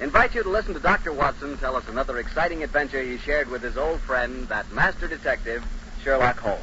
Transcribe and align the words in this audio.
invite 0.00 0.34
you 0.34 0.42
to 0.42 0.48
listen 0.48 0.74
to 0.74 0.80
Dr. 0.80 1.12
Watson 1.12 1.56
tell 1.58 1.76
us 1.76 1.88
another 1.88 2.18
exciting 2.18 2.62
adventure 2.62 3.02
he 3.02 3.18
shared 3.18 3.48
with 3.48 3.62
his 3.62 3.76
old 3.76 4.00
friend, 4.00 4.48
that 4.48 4.70
master 4.72 5.08
detective, 5.08 5.64
Sherlock 6.02 6.38
Holmes. 6.38 6.62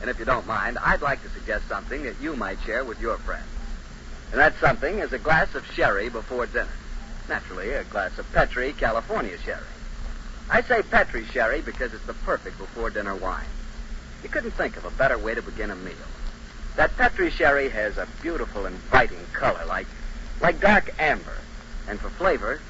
And 0.00 0.10
if 0.10 0.18
you 0.18 0.24
don't 0.24 0.46
mind, 0.46 0.78
I'd 0.78 1.02
like 1.02 1.22
to 1.22 1.30
suggest 1.30 1.66
something 1.68 2.02
that 2.04 2.20
you 2.20 2.36
might 2.36 2.60
share 2.60 2.84
with 2.84 3.00
your 3.00 3.16
friends. 3.18 3.46
And 4.30 4.40
that 4.40 4.54
something 4.60 4.98
is 4.98 5.12
a 5.12 5.18
glass 5.18 5.54
of 5.54 5.64
sherry 5.72 6.08
before 6.08 6.46
dinner. 6.46 6.68
Naturally, 7.28 7.70
a 7.70 7.84
glass 7.84 8.18
of 8.18 8.30
Petri 8.32 8.72
California 8.72 9.38
sherry. 9.38 9.62
I 10.50 10.60
say 10.62 10.82
Petri 10.82 11.24
sherry 11.24 11.62
because 11.62 11.94
it's 11.94 12.04
the 12.04 12.14
perfect 12.14 12.58
before 12.58 12.90
dinner 12.90 13.14
wine. 13.14 13.46
You 14.22 14.28
couldn't 14.28 14.50
think 14.52 14.76
of 14.76 14.84
a 14.84 14.90
better 14.90 15.16
way 15.16 15.34
to 15.34 15.42
begin 15.42 15.70
a 15.70 15.76
meal. 15.76 15.94
That 16.76 16.96
Petri 16.96 17.30
sherry 17.30 17.68
has 17.70 17.96
a 17.96 18.08
beautiful, 18.20 18.66
inviting 18.66 19.24
color, 19.32 19.64
like 19.66 19.86
like 20.40 20.60
dark 20.60 20.92
amber. 20.98 21.36
And 21.88 22.00
for 22.00 22.08
flavor, 22.10 22.60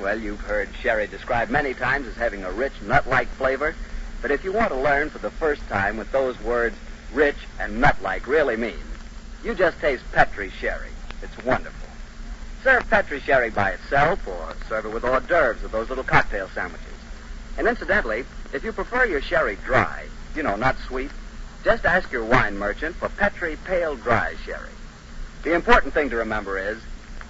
well, 0.00 0.18
you've 0.18 0.40
heard 0.40 0.68
sherry 0.82 1.06
described 1.06 1.50
many 1.50 1.74
times 1.74 2.06
as 2.06 2.14
having 2.16 2.44
a 2.44 2.50
rich, 2.50 2.72
nut-like 2.82 3.28
flavor. 3.28 3.74
But 4.22 4.30
if 4.30 4.44
you 4.44 4.52
want 4.52 4.70
to 4.70 4.78
learn 4.78 5.10
for 5.10 5.18
the 5.18 5.30
first 5.30 5.66
time 5.68 5.96
what 5.96 6.10
those 6.12 6.40
words 6.40 6.76
rich 7.12 7.36
and 7.60 7.80
nut-like 7.80 8.26
really 8.26 8.56
mean, 8.56 8.74
you 9.44 9.54
just 9.54 9.78
taste 9.80 10.02
Petri 10.12 10.50
sherry. 10.50 10.90
It's 11.22 11.44
wonderful. 11.44 11.88
Serve 12.62 12.88
Petri 12.90 13.20
sherry 13.20 13.50
by 13.50 13.70
itself 13.70 14.26
or 14.26 14.54
serve 14.68 14.86
it 14.86 14.92
with 14.92 15.04
hors 15.04 15.20
d'oeuvres 15.20 15.62
of 15.62 15.70
those 15.70 15.88
little 15.88 16.04
cocktail 16.04 16.48
sandwiches. 16.48 16.86
And 17.56 17.68
incidentally, 17.68 18.24
if 18.52 18.64
you 18.64 18.72
prefer 18.72 19.06
your 19.06 19.22
sherry 19.22 19.56
dry, 19.64 20.06
you 20.34 20.42
know, 20.42 20.56
not 20.56 20.76
sweet, 20.88 21.10
just 21.64 21.84
ask 21.84 22.10
your 22.10 22.24
wine 22.24 22.58
merchant 22.58 22.96
for 22.96 23.08
Petri 23.08 23.56
Pale 23.64 23.96
Dry 23.96 24.34
Sherry. 24.44 24.70
The 25.42 25.54
important 25.54 25.94
thing 25.94 26.10
to 26.10 26.16
remember 26.16 26.58
is, 26.58 26.78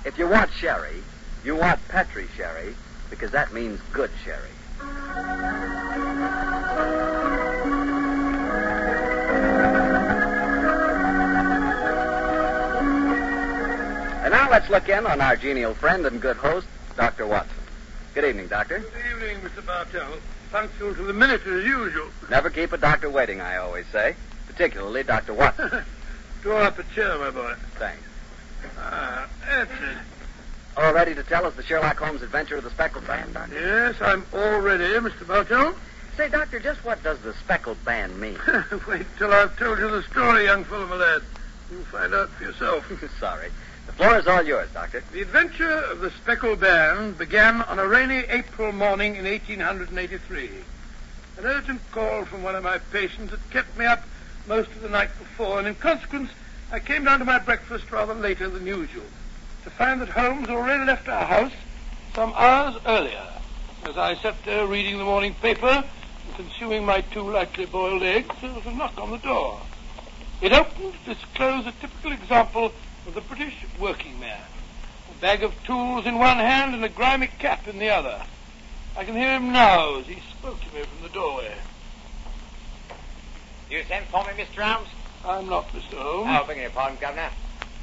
if 0.05 0.19
you 0.19 0.27
want 0.29 0.51
sherry, 0.53 1.03
you 1.47 1.55
want 1.55 1.81
Petri 1.87 2.27
sherry, 2.37 2.75
because 3.09 3.31
that 3.31 3.53
means 3.53 3.81
good 3.93 4.11
sherry. 4.25 4.51
And 14.25 14.33
now 14.33 14.51
let's 14.51 14.69
look 14.69 14.89
in 14.89 15.07
on 15.07 15.21
our 15.21 15.37
genial 15.37 15.73
friend 15.75 16.05
and 16.05 16.21
good 16.21 16.37
host, 16.37 16.67
Dr. 16.97 17.29
Watson. 17.29 17.55
Good 18.15 18.25
evening, 18.25 18.49
Doctor. 18.49 18.81
Good 18.81 19.15
evening, 19.15 19.37
Mr. 19.49 19.65
Bartell. 19.65 20.19
Punctual 20.51 20.97
to 20.97 21.03
the 21.03 21.13
minute 21.13 21.47
as 21.47 21.65
usual. 21.65 22.09
Never 22.31 22.51
keep 22.51 22.73
a 22.73 22.79
doctor 22.79 23.09
waiting, 23.09 23.41
I 23.41 23.59
always 23.59 23.87
say. 23.93 24.17
Particularly 24.49 25.05
Dr. 25.05 25.35
Watson. 25.35 25.85
Draw 26.43 26.59
up 26.59 26.79
a 26.81 26.83
chair, 26.95 27.17
my 27.19 27.31
boy. 27.31 27.55
Thanks. 27.79 28.03
Ah, 28.79 29.29
that's 29.47 29.71
it. 29.71 30.16
All 30.77 30.93
ready 30.93 31.15
to 31.15 31.23
tell 31.23 31.47
us 31.47 31.55
the 31.55 31.63
Sherlock 31.63 31.99
Holmes 31.99 32.21
adventure 32.21 32.57
of 32.57 32.65
the 32.65 32.71
speckled 32.71 33.07
band, 33.07 33.33
Doctor? 33.33 33.59
Yes, 33.59 33.97
I'm 33.99 34.27
all 34.35 34.59
ready, 34.59 34.85
Mr. 34.85 35.27
Bartell. 35.27 35.75
Say, 36.19 36.29
Doctor, 36.29 36.61
just 36.61 36.85
what 36.85 37.03
does 37.03 37.19
the 37.21 37.33
speckled 37.33 37.83
band 37.87 38.21
mean? 38.21 38.39
Wait 38.87 39.07
till 39.17 39.33
I've 39.33 39.59
told 39.59 39.79
you 39.79 39.91
the 39.91 40.03
story, 40.03 40.45
young 40.45 40.65
fellow, 40.65 40.87
my 40.87 40.97
lad. 40.97 41.23
You'll 41.71 41.83
find 41.85 42.13
out 42.15 42.29
for 42.29 42.45
yourself. 42.45 42.93
Sorry. 43.21 43.49
The 43.87 43.93
floor 43.93 44.19
is 44.19 44.27
all 44.27 44.43
yours, 44.43 44.69
Doctor. 44.75 45.03
The 45.13 45.23
adventure 45.23 45.71
of 45.71 46.01
the 46.01 46.11
Speckled 46.11 46.61
Band 46.61 47.17
began 47.17 47.63
on 47.63 47.79
a 47.79 47.87
rainy 47.87 48.25
April 48.29 48.73
morning 48.73 49.17
in 49.17 49.25
1883. 49.25 50.51
An 51.39 51.47
urgent 51.47 51.81
call 51.91 52.27
from 52.27 52.43
one 52.43 52.55
of 52.55 52.65
my 52.65 52.79
patients 52.93 53.31
had 53.31 53.51
kept 53.51 53.79
me 53.79 53.87
up 53.87 54.03
most 54.47 54.71
of 54.73 54.83
the 54.83 54.91
night 54.91 55.17
before, 55.19 55.59
and 55.59 55.69
in 55.69 55.75
consequence, 55.75 56.31
I 56.71 56.81
came 56.81 57.05
down 57.05 57.21
to 57.21 57.25
my 57.25 57.39
breakfast 57.39 57.91
rather 57.91 58.15
later 58.15 58.51
than 58.51 58.67
usual, 58.67 59.05
to 59.67 59.73
find 59.73 60.01
that 60.01 60.09
Holmes 60.09 60.49
already 60.49 60.85
left 60.85 61.09
our 61.09 61.25
house 61.25 61.53
some 62.15 62.33
hours 62.37 62.77
earlier. 62.87 63.27
As 63.85 63.99
I 63.99 64.15
sat 64.15 64.37
there 64.45 64.65
reading 64.65 64.97
the 64.97 65.05
morning 65.05 65.35
paper 65.35 65.67
and 65.67 66.37
consuming 66.37 66.87
my 66.87 67.01
two 67.01 67.29
lightly 67.29 67.67
boiled 67.67 68.05
eggs, 68.05 68.33
there 68.41 68.53
was 68.53 68.65
a 68.65 68.71
knock 68.71 68.97
on 68.97 69.11
the 69.11 69.19
door. 69.19 69.61
It 70.41 70.53
opened 70.53 70.95
to 71.05 71.15
disclose 71.15 71.67
a 71.67 71.73
typical 71.81 72.13
example 72.13 72.73
of 73.09 73.15
the 73.15 73.21
British 73.23 73.57
working 73.81 74.21
man. 74.21 74.41
A 75.11 75.21
bag 75.21 75.43
of 75.43 75.53
tools 75.65 76.07
in 76.07 76.17
one 76.17 76.39
hand 76.39 76.73
and 76.73 76.85
a 76.85 76.89
grimy 76.89 77.27
cap 77.27 77.67
in 77.67 77.81
the 77.81 77.91
other. 77.91 78.23
I 78.97 79.03
can 79.03 79.17
hear 79.17 79.35
him 79.35 79.51
now 79.51 79.99
as 79.99 80.07
he 80.07 80.23
spoke 80.39 80.61
to 80.61 80.75
me 80.77 80.83
from 80.83 81.03
the 81.03 81.13
doorway. 81.13 81.57
You 83.69 83.83
sent 83.89 84.07
for 84.07 84.23
me, 84.23 84.45
Mr. 84.45 84.63
Holmes? 84.63 84.89
I'm 85.25 85.49
not 85.49 85.67
Mr. 85.73 85.99
Holmes. 85.99 86.29
Oh, 86.31 86.45
beg 86.47 86.59
your 86.59 86.71
pardon, 86.71 86.99
Governor. 87.01 87.31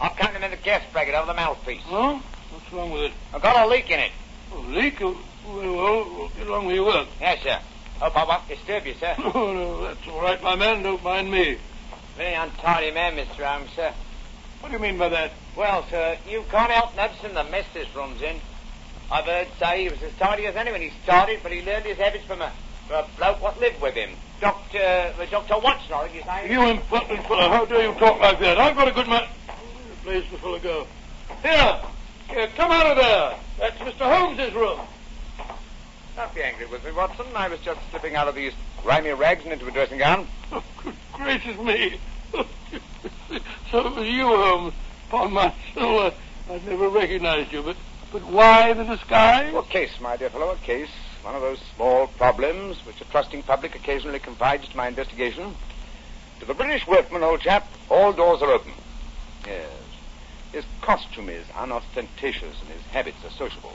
I'm 0.02 0.12
counting 0.16 0.44
in 0.44 0.52
the 0.52 0.58
gas 0.58 0.84
bracket 0.92 1.14
over 1.16 1.28
the 1.28 1.34
mouthpiece. 1.34 1.82
Huh? 1.84 2.20
What's 2.52 2.74
wrong 2.74 2.92
with 2.92 3.04
it? 3.04 3.14
I've 3.34 3.42
got 3.42 3.66
a 3.66 3.70
leak 3.70 3.90
in 3.90 4.00
it. 4.00 4.12
A 4.54 4.58
leak? 4.58 5.02
Oh, 5.02 5.18
Well, 5.48 5.74
well, 5.76 6.32
get 6.38 6.48
along 6.48 6.68
with 6.68 6.76
your 6.76 6.86
work. 6.86 7.08
Yes, 7.20 7.44
sir. 7.44 7.60
Hope 8.00 8.18
I 8.18 8.24
won't 8.26 8.48
disturb 8.48 8.86
you, 8.86 8.96
sir. 8.96 9.16
Oh, 9.34 9.54
no, 9.54 9.84
that's 9.86 10.08
all 10.08 10.22
right, 10.22 10.42
my 10.42 10.56
man. 10.56 10.84
Don't 10.84 11.04
mind 11.04 11.32
me. 11.32 11.58
Very 12.18 12.34
untidy 12.34 12.92
man, 12.92 13.16
Mr. 13.16 13.44
Holmes, 13.46 13.72
sir. 13.76 13.94
What 14.60 14.70
do 14.70 14.74
you 14.76 14.82
mean 14.82 14.98
by 14.98 15.10
that? 15.10 15.32
Well, 15.56 15.86
sir, 15.90 16.18
you 16.28 16.44
can't 16.50 16.72
help 16.72 16.96
noticing 16.96 17.34
the 17.34 17.44
mess 17.46 17.66
this 17.74 17.88
room's 17.96 18.22
in. 18.22 18.38
I've 19.12 19.26
heard 19.26 19.48
say 19.60 19.84
he 19.84 19.90
was 19.90 20.02
as 20.02 20.14
tidy 20.18 20.46
as 20.48 20.56
anyone. 20.56 20.82
He 20.82 20.92
started, 21.04 21.40
but 21.44 21.52
he 21.52 21.62
learned 21.62 21.86
his 21.86 21.98
habits 21.98 22.26
from 22.26 22.42
a, 22.42 22.52
from 22.88 23.04
a 23.04 23.08
bloke 23.18 23.42
what 23.42 23.60
lived 23.60 23.82
with 23.82 23.94
him. 23.94 24.12
Dr. 24.40 24.78
Uh, 24.80 25.26
Dr. 25.30 25.60
Watson, 25.60 25.94
I 25.94 26.08
think 26.08 26.14
his 26.16 26.26
name. 26.26 26.52
You 26.52 26.68
impertinent 26.70 27.28
fellow, 27.28 27.50
how 27.50 27.66
dare 27.66 27.88
you 27.90 27.94
talk 28.00 28.20
like 28.20 28.40
that? 28.40 28.58
I've 28.58 28.76
got 28.76 28.88
a 28.88 28.92
good 28.92 29.08
man. 29.08 29.28
Place 30.04 30.26
the 30.30 30.38
fellow 30.38 30.60
go? 30.60 30.86
Here! 31.42 31.80
Here, 32.28 32.48
come 32.58 32.72
out 32.72 32.88
of 32.88 32.98
there! 32.98 33.40
That's 33.58 33.78
Mr. 33.78 34.00
Holmes's 34.00 34.54
room. 34.54 34.82
Don't 36.18 36.36
be 36.36 36.44
angry 36.44 36.66
with 36.66 36.84
me, 36.84 36.92
Watson. 36.92 37.26
I 37.34 37.48
was 37.48 37.62
just 37.62 37.80
slipping 37.90 38.18
out 38.18 38.28
of 38.28 38.36
these 38.36 38.52
grimy 38.84 39.12
rags 39.12 39.46
and 39.46 39.54
into 39.54 39.66
a 39.66 39.72
dressing 39.72 40.00
gown. 40.00 40.28
Oh, 40.52 40.62
good 40.84 40.96
gracious 41.14 41.58
me. 41.58 42.00
so 43.72 43.88
it 43.88 43.96
was 43.96 44.08
you, 44.08 44.28
Holmes. 44.28 44.74
Upon 45.08 45.32
my 45.32 45.54
soul, 45.74 46.00
I, 46.00 46.14
I'd 46.52 46.68
never 46.68 46.90
recognized 46.90 47.54
you, 47.54 47.64
but, 47.64 47.78
but 48.12 48.24
why 48.26 48.74
the 48.74 48.84
disguise? 48.84 49.54
A 49.54 49.62
case, 49.64 50.02
my 50.02 50.18
dear 50.18 50.30
fellow, 50.30 50.52
a 50.52 50.58
case. 50.58 50.90
One 51.22 51.36
of 51.36 51.42
those 51.42 51.62
small 51.78 52.08
problems 52.08 52.86
which 52.86 53.00
a 53.00 53.06
trusting 53.06 53.44
public 53.44 53.74
occasionally 53.74 54.20
confides 54.20 54.68
to 54.68 54.76
my 54.76 54.90
investigation. 54.90 55.56
To 56.42 56.46
the 56.46 56.54
British 56.54 56.86
workman, 56.86 57.24
old 57.24 57.40
chap, 57.40 57.66
all 57.90 58.12
doors 58.12 58.42
are 58.42 58.52
open. 58.52 58.74
Yes. 59.48 59.70
His 60.54 60.66
costume 60.82 61.30
is 61.30 61.46
unostentatious 61.58 62.56
and 62.62 62.70
his 62.70 62.84
habits 62.92 63.18
are 63.26 63.32
sociable. 63.32 63.74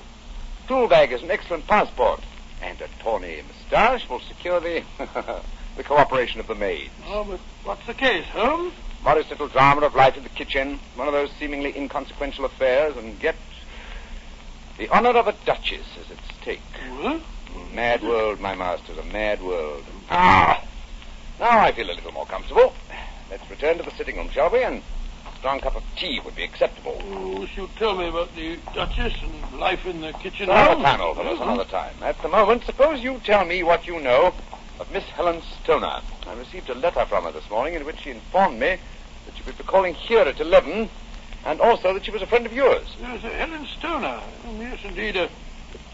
Tool 0.68 0.86
bag 0.86 1.12
is 1.12 1.22
an 1.22 1.30
excellent 1.30 1.66
passport. 1.66 2.20
And 2.62 2.80
a 2.80 2.88
tawny 3.00 3.42
moustache 3.46 4.08
will 4.08 4.20
secure 4.20 4.60
the 4.60 4.82
the 5.76 5.84
cooperation 5.84 6.40
of 6.40 6.46
the 6.46 6.54
maid. 6.54 6.90
Oh, 7.06 7.24
but 7.24 7.40
what's 7.64 7.86
the 7.86 7.94
case, 7.94 8.24
Holmes? 8.26 8.72
Modest 9.04 9.30
little 9.30 9.48
drama 9.48 9.86
of 9.86 9.94
life 9.94 10.16
in 10.16 10.24
the 10.24 10.28
kitchen, 10.28 10.80
one 10.96 11.06
of 11.06 11.14
those 11.14 11.30
seemingly 11.38 11.76
inconsequential 11.76 12.44
affairs, 12.44 12.96
and 12.96 13.22
yet 13.22 13.36
the 14.76 14.88
honor 14.88 15.10
of 15.10 15.28
a 15.28 15.34
duchess 15.44 15.86
is 16.00 16.10
at 16.10 16.18
stake. 16.40 16.60
What? 17.00 17.22
Mad 17.72 18.02
world, 18.02 18.40
my 18.40 18.54
masters, 18.54 18.98
a 18.98 19.04
mad 19.04 19.40
world. 19.40 19.84
Ah! 20.10 20.64
Now 21.38 21.60
I 21.60 21.72
feel 21.72 21.90
a 21.90 21.94
little 21.94 22.12
more 22.12 22.26
comfortable. 22.26 22.74
Let's 23.30 23.48
return 23.48 23.78
to 23.78 23.84
the 23.84 23.92
sitting 23.92 24.16
room, 24.16 24.30
shall 24.30 24.50
we? 24.50 24.64
And 24.64 24.82
strong 25.38 25.60
cup 25.60 25.76
of 25.76 25.84
tea 25.96 26.20
would 26.24 26.34
be 26.34 26.42
acceptable. 26.42 27.00
Oh, 27.00 27.46
you'd 27.54 27.74
tell 27.76 27.94
me 27.94 28.08
about 28.08 28.34
the 28.34 28.58
Duchess 28.74 29.14
and 29.22 29.60
life 29.60 29.86
in 29.86 30.00
the 30.00 30.12
kitchen. 30.14 30.50
Another 30.50 31.02
old 31.02 31.16
fellows, 31.16 31.40
another 31.40 31.64
time. 31.64 31.94
At 32.02 32.20
the 32.22 32.28
moment, 32.28 32.64
suppose 32.64 33.00
you 33.00 33.20
tell 33.24 33.44
me 33.44 33.62
what 33.62 33.86
you 33.86 34.00
know 34.00 34.34
of 34.80 34.92
Miss 34.92 35.04
Helen 35.04 35.40
Stoner. 35.62 36.00
I 36.26 36.34
received 36.34 36.68
a 36.70 36.74
letter 36.74 37.04
from 37.06 37.24
her 37.24 37.32
this 37.32 37.48
morning 37.50 37.74
in 37.74 37.84
which 37.84 38.00
she 38.00 38.10
informed 38.10 38.58
me 38.58 38.78
that 39.26 39.36
she 39.36 39.42
would 39.44 39.56
be 39.56 39.64
calling 39.64 39.94
here 39.94 40.22
at 40.22 40.40
11, 40.40 40.88
and 41.44 41.60
also 41.60 41.94
that 41.94 42.04
she 42.04 42.10
was 42.10 42.22
a 42.22 42.26
friend 42.26 42.44
of 42.44 42.52
yours. 42.52 42.86
Yes, 43.00 43.24
uh, 43.24 43.28
Helen 43.30 43.66
Stoner. 43.78 44.20
Oh, 44.46 44.60
yes, 44.60 44.80
indeed, 44.84 45.16
a, 45.16 45.24
a 45.24 45.30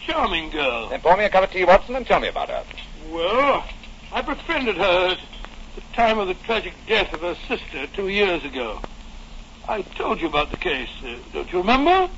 charming 0.01 0.49
girl. 0.49 0.89
Then 0.89 1.01
pour 1.01 1.15
me 1.17 1.23
a 1.23 1.29
cup 1.29 1.43
of 1.43 1.51
tea, 1.51 1.65
Watson, 1.65 1.95
and 1.95 2.05
tell 2.05 2.19
me 2.19 2.29
about 2.29 2.49
her. 2.49 2.63
Well, 3.11 3.63
I 4.11 4.21
befriended 4.21 4.77
her 4.77 5.09
at 5.11 5.19
the 5.75 5.81
time 5.93 6.17
of 6.17 6.27
the 6.27 6.33
tragic 6.33 6.73
death 6.87 7.13
of 7.13 7.21
her 7.21 7.35
sister 7.47 7.85
two 7.93 8.07
years 8.07 8.43
ago. 8.43 8.81
I 9.67 9.81
told 9.81 10.21
you 10.21 10.27
about 10.27 10.51
the 10.51 10.57
case, 10.57 10.89
uh, 11.03 11.15
don't 11.33 11.51
you 11.51 11.59
remember? 11.59 12.09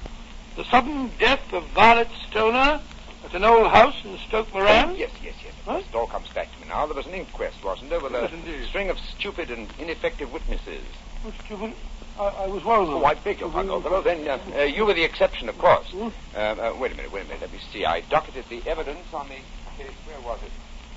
The 0.56 0.66
sudden 0.66 1.12
death 1.20 1.54
of 1.54 1.66
Violet 1.68 2.10
Stoner, 2.30 2.82
At 3.28 3.34
an 3.34 3.44
old 3.44 3.68
house 3.72 3.96
in 4.06 4.18
Stoke 4.20 4.54
Moran? 4.54 4.96
Yes, 4.96 5.12
yes, 5.22 5.34
yes. 5.44 5.54
Huh? 5.66 5.82
It 5.90 5.94
all 5.96 6.08
comes 6.08 6.30
back 6.30 6.54
to 6.54 6.62
me 6.62 6.68
now. 6.70 6.86
There 6.86 6.96
was 6.96 7.08
an 7.08 7.14
inquest, 7.14 7.62
wasn't 7.62 7.90
there, 7.90 8.00
with 8.00 8.14
a 8.14 8.34
indeed. 8.34 8.66
string 8.68 8.90
of 8.90 8.98
stupid 9.00 9.52
and 9.52 9.68
ineffective 9.80 10.32
witnesses. 10.32 10.82
Oh, 11.26 11.34
stupid. 11.44 11.74
I, 12.18 12.24
I 12.24 12.48
was 12.48 12.64
one 12.64 12.80
of 12.82 12.88
them. 12.88 12.98
Oh, 12.98 13.06
I 13.06 13.16
beg 13.16 13.42
your 13.42 13.50
pardon, 13.50 13.72
old 13.72 13.84
fellow. 13.84 14.02
Then 14.02 14.26
uh, 14.28 14.40
uh, 14.56 14.62
you 14.62 14.86
were 14.86 14.94
the 14.94 15.04
exception, 15.04 15.50
of 15.50 15.58
course. 15.58 15.88
Hmm? 15.88 16.08
Uh, 16.34 16.40
uh, 16.40 16.76
wait 16.80 16.94
a 16.94 16.96
minute, 16.96 17.12
wait 17.12 17.24
a 17.24 17.26
minute. 17.26 17.42
Let 17.42 17.52
me 17.52 17.60
see. 17.72 17.86
I 17.86 18.00
docketed 18.02 18.46
the 18.50 18.62
evidence 18.66 19.14
on 19.14 19.28
the 19.28 19.36
case. 19.84 19.92
Where 20.06 20.20
was 20.22 20.40
it? 20.44 20.52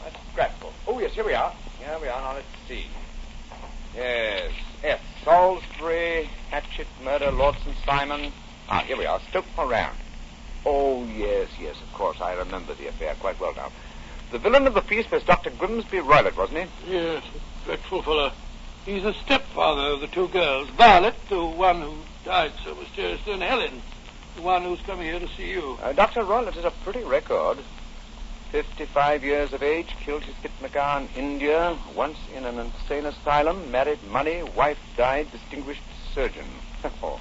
That's 0.04 0.16
Scrapbook. 0.30 0.72
Oh, 0.86 1.00
yes, 1.00 1.12
here 1.14 1.24
we 1.24 1.34
are. 1.34 1.52
Here 1.80 1.98
we 2.00 2.06
are. 2.06 2.20
Now, 2.20 2.34
let's 2.34 2.46
see. 2.68 2.86
Yes. 3.96 4.52
F. 4.84 5.00
Salisbury, 5.24 5.69
Hatchet, 6.80 7.04
Murder, 7.04 7.26
Lordson, 7.26 7.74
Simon. 7.84 8.32
Ah, 8.70 8.80
here 8.86 8.96
we 8.96 9.04
are. 9.04 9.20
Stoke 9.28 9.44
Moran. 9.54 9.94
Oh, 10.64 11.04
yes, 11.04 11.48
yes, 11.60 11.76
of 11.82 11.92
course. 11.92 12.18
I 12.22 12.32
remember 12.32 12.72
the 12.72 12.86
affair 12.86 13.14
quite 13.20 13.38
well 13.38 13.52
now. 13.54 13.70
The 14.32 14.38
villain 14.38 14.66
of 14.66 14.72
the 14.72 14.80
piece 14.80 15.10
was 15.10 15.22
Dr. 15.24 15.50
Grimsby 15.50 15.98
Roylott, 15.98 16.38
wasn't 16.38 16.70
he? 16.86 16.92
Yes, 16.94 17.22
a 17.22 17.66
dreadful 17.66 18.02
fellow. 18.02 18.32
He's 18.86 19.02
the 19.02 19.12
stepfather 19.12 19.92
of 19.92 20.00
the 20.00 20.06
two 20.06 20.28
girls. 20.28 20.70
Violet, 20.70 21.16
the 21.28 21.44
one 21.44 21.82
who 21.82 21.96
died 22.24 22.52
so 22.64 22.74
mysteriously, 22.74 23.34
and 23.34 23.42
Helen, 23.42 23.82
the 24.36 24.42
one 24.42 24.62
who's 24.62 24.80
coming 24.80 25.04
here 25.04 25.20
to 25.20 25.28
see 25.36 25.50
you. 25.50 25.76
Uh, 25.82 25.92
Dr. 25.92 26.22
Roylott 26.22 26.54
has 26.54 26.64
a 26.64 26.70
pretty 26.82 27.02
record. 27.02 27.58
55 28.52 29.22
years 29.22 29.52
of 29.52 29.62
age, 29.62 29.94
killed 30.00 30.22
his 30.22 30.34
khitmutgar 30.36 31.02
in 31.14 31.24
India, 31.24 31.76
once 31.94 32.16
in 32.34 32.46
an 32.46 32.58
insane 32.58 33.04
asylum, 33.04 33.70
married 33.70 34.02
money, 34.04 34.42
wife 34.56 34.78
died, 34.96 35.30
distinguished 35.30 35.82
surgeon. 36.14 36.46
Oh. 37.02 37.20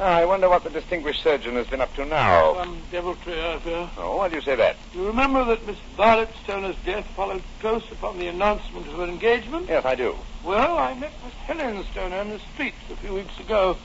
I 0.00 0.24
wonder 0.24 0.48
what 0.48 0.62
the 0.62 0.70
distinguished 0.70 1.24
surgeon 1.24 1.54
has 1.56 1.66
been 1.66 1.80
up 1.80 1.92
to 1.96 2.04
now. 2.04 2.54
Some 2.54 2.80
deviltry, 2.92 3.44
I 3.44 3.58
fear. 3.58 3.90
Oh, 3.96 4.18
why 4.18 4.28
do 4.28 4.36
you 4.36 4.42
say 4.42 4.54
that? 4.54 4.76
You 4.94 5.06
remember 5.06 5.44
that 5.44 5.66
Miss 5.66 5.76
Violet 5.96 6.28
Stoner's 6.44 6.76
death 6.86 7.04
followed 7.16 7.42
close 7.58 7.82
upon 7.90 8.18
the 8.18 8.28
announcement 8.28 8.86
of 8.86 8.94
her 8.94 9.04
engagement? 9.04 9.66
Yes, 9.68 9.84
I 9.84 9.96
do. 9.96 10.16
Well, 10.44 10.78
I 10.78 10.94
met 10.94 11.10
Miss 11.24 11.34
Helen 11.34 11.84
Stoner 11.90 12.16
in 12.18 12.30
the 12.30 12.38
streets 12.54 12.76
a 12.92 12.96
few 12.96 13.14
weeks 13.14 13.40
ago. 13.40 13.76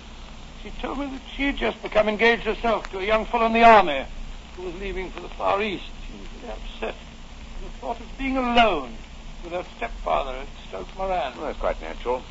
She 0.62 0.70
told 0.82 1.00
me 1.00 1.08
that 1.08 1.22
she 1.36 1.48
had 1.48 1.58
just 1.58 1.82
become 1.82 2.08
engaged 2.08 2.44
herself 2.44 2.92
to 2.92 3.00
a 3.00 3.04
young 3.04 3.26
fellow 3.26 3.48
in 3.48 3.54
the 3.54 3.64
army 3.64 4.06
who 4.56 4.64
was 4.64 4.76
leaving 4.76 5.10
for 5.10 5.20
the 5.20 5.30
Far 5.30 5.64
East. 5.64 5.90
She 6.06 6.20
was 6.20 6.28
very 6.42 6.54
upset. 6.54 6.90
At 6.90 7.64
the 7.64 7.78
thought 7.80 8.00
of 8.00 8.18
being 8.20 8.38
alone 8.38 8.96
with 9.44 9.54
her 9.54 9.66
stepfather 9.78 10.38
at 10.38 10.48
Stoke 10.70 10.96
Moran. 10.96 11.36
Well, 11.38 11.48
that's 11.48 11.60
quite 11.60 11.82
natural. 11.82 12.22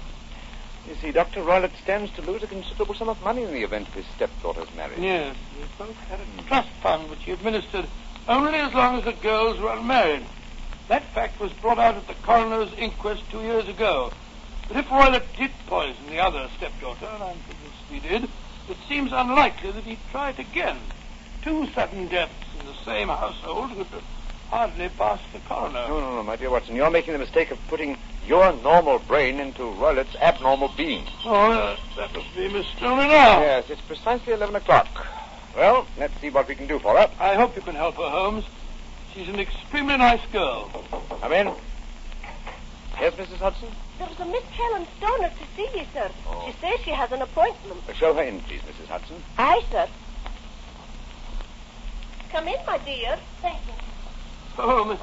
You 0.89 0.95
see, 0.97 1.13
Dr. 1.13 1.43
Roylott 1.43 1.77
stands 1.83 2.11
to 2.13 2.23
lose 2.23 2.43
a 2.43 2.47
considerable 2.47 2.95
sum 2.95 3.09
of 3.09 3.23
money 3.23 3.43
in 3.43 3.53
the 3.53 3.63
event 3.63 3.89
of 3.89 3.95
his 3.95 4.07
stepdaughter's 4.17 4.75
marriage. 4.75 4.99
Yes, 4.99 5.37
they 5.57 5.85
both 5.85 5.97
had 6.09 6.21
a 6.21 6.43
trust 6.43 6.71
fund 6.83 7.09
which 7.09 7.23
he 7.23 7.31
administered 7.33 7.87
only 8.29 8.59
as 8.59 8.75
long 8.75 8.99
as 8.99 9.05
the 9.05 9.13
girls 9.13 9.61
were 9.61 9.73
unmarried. 9.73 10.27
That 10.89 11.05
fact 11.15 11.41
was 11.41 11.53
brought 11.53 11.79
out 11.79 11.95
at 11.97 12.09
the 12.09 12.15
coroner's 12.15 12.73
inquest 12.75 13.23
two 13.31 13.41
years 13.41 13.69
ago. 13.69 14.13
But 14.69 14.77
if 14.77 14.89
Roylott 14.89 15.25
did 15.37 15.51
poison 15.67 16.07
the 16.09 16.19
other 16.19 16.49
stepdaughter, 16.57 17.07
and 17.07 17.23
I'm 17.23 17.37
convinced 17.49 17.85
he 17.89 18.01
did, 18.01 18.25
it 18.25 18.77
seems 18.89 19.13
unlikely 19.13 19.71
that 19.73 19.85
he'd 19.85 19.99
try 20.11 20.31
it 20.31 20.39
again. 20.39 20.79
Two 21.43 21.69
sudden 21.73 22.09
deaths 22.09 22.33
in 22.59 22.67
the 22.67 22.75
same 22.85 23.09
household 23.09 23.77
would 23.77 23.87
hardly 24.51 24.89
pass 24.91 25.21
the 25.33 25.39
coroner. 25.41 25.87
No, 25.89 26.01
no, 26.01 26.17
no, 26.17 26.23
my 26.23 26.37
dear 26.37 26.51
Watson. 26.51 26.77
You're 26.77 26.91
making 26.91 27.13
the 27.13 27.19
mistake 27.19 27.51
of 27.51 27.59
putting 27.69 27.97
your 28.27 28.53
normal 28.63 28.99
brain 29.01 29.41
into 29.41 29.65
Roylott's 29.65 30.15
abnormal 30.17 30.73
being. 30.77 31.07
Oh, 31.25 31.35
uh, 31.35 31.77
that 31.97 32.15
must 32.15 32.35
be 32.35 32.49
Miss 32.53 32.67
Stoner 32.77 33.03
now. 33.09 33.41
Yes, 33.41 33.71
it's 33.71 33.81
precisely 33.83 34.33
11 34.33 34.57
o'clock. 34.57 34.89
Well, 35.57 35.87
let's 35.99 36.19
see 36.21 36.31
what 36.31 36.49
we 36.49 36.55
can 36.55 36.67
do 36.67 36.79
for 36.79 36.97
her. 36.97 37.11
I 37.21 37.35
hope 37.35 37.57
you 37.57 37.63
can 37.63 37.75
help 37.75 37.97
her, 37.97 38.09
Holmes. 38.09 38.45
She's 39.13 39.29
an 39.29 39.39
extremely 39.39 39.97
nice 39.97 40.25
girl. 40.33 40.71
Come 41.21 41.33
in. 41.33 41.53
Yes, 43.01 43.15
Mrs. 43.15 43.37
Hudson? 43.39 43.69
There's 43.99 44.21
a 44.21 44.25
Miss 44.25 44.45
Helen 44.45 44.87
Stoner 44.97 45.29
to 45.29 45.45
see 45.57 45.69
you, 45.79 45.85
sir. 45.93 46.11
Oh. 46.27 46.45
She 46.47 46.57
says 46.61 46.81
she 46.85 46.91
has 46.91 47.11
an 47.13 47.21
appointment. 47.23 47.81
Uh, 47.89 47.93
Show 47.93 48.15
her 48.15 48.23
in, 48.23 48.41
please, 48.41 48.61
Mrs. 48.61 48.87
Hudson. 48.87 49.17
Aye, 49.39 49.63
sir. 49.71 49.89
Come 52.31 52.49
in, 52.49 52.57
my 52.67 52.79
dear. 52.79 53.19
Thank 53.43 53.59
you. 53.67 53.73
Oh, 54.59 54.85
Miss, 54.85 55.01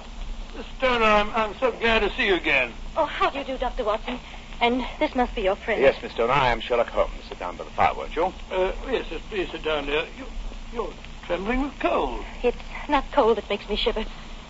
Miss 0.56 0.66
Stoner, 0.78 1.06
I'm, 1.06 1.30
I'm 1.32 1.56
so 1.60 1.72
glad 1.72 2.00
to 2.00 2.10
see 2.16 2.28
you 2.28 2.36
again. 2.36 2.74
Oh, 2.98 3.06
how 3.06 3.30
do 3.30 3.40
you 3.40 3.46
do, 3.46 3.58
Dr. 3.58 3.84
Watson? 3.84 4.20
And 4.62 4.86
this 5.00 5.16
must 5.16 5.34
be 5.36 5.44
your 5.44 5.56
friend. 5.56 5.82
Yes, 5.82 6.02
Miss 6.02 6.12
Stoner, 6.14 6.34
I 6.34 6.48
am 6.52 6.60
Sherlock 6.60 6.88
Holmes. 6.88 7.14
Sit 7.30 7.40
down 7.40 7.56
by 7.56 7.64
the 7.64 7.70
fire, 7.72 7.94
won't 7.96 8.16
you? 8.16 8.34
Uh, 8.52 8.72
yes, 8.90 9.06
yes, 9.10 9.22
please 9.30 9.50
sit 9.52 9.64
down 9.64 9.86
there. 9.86 10.06
You, 10.18 10.26
you're 10.74 10.94
trembling 11.26 11.62
with 11.62 11.80
cold. 11.80 12.26
It's 12.44 12.58
not 12.90 13.06
cold 13.12 13.38
that 13.38 13.50
makes 13.50 13.70
me 13.70 13.76
shiver. 13.76 14.06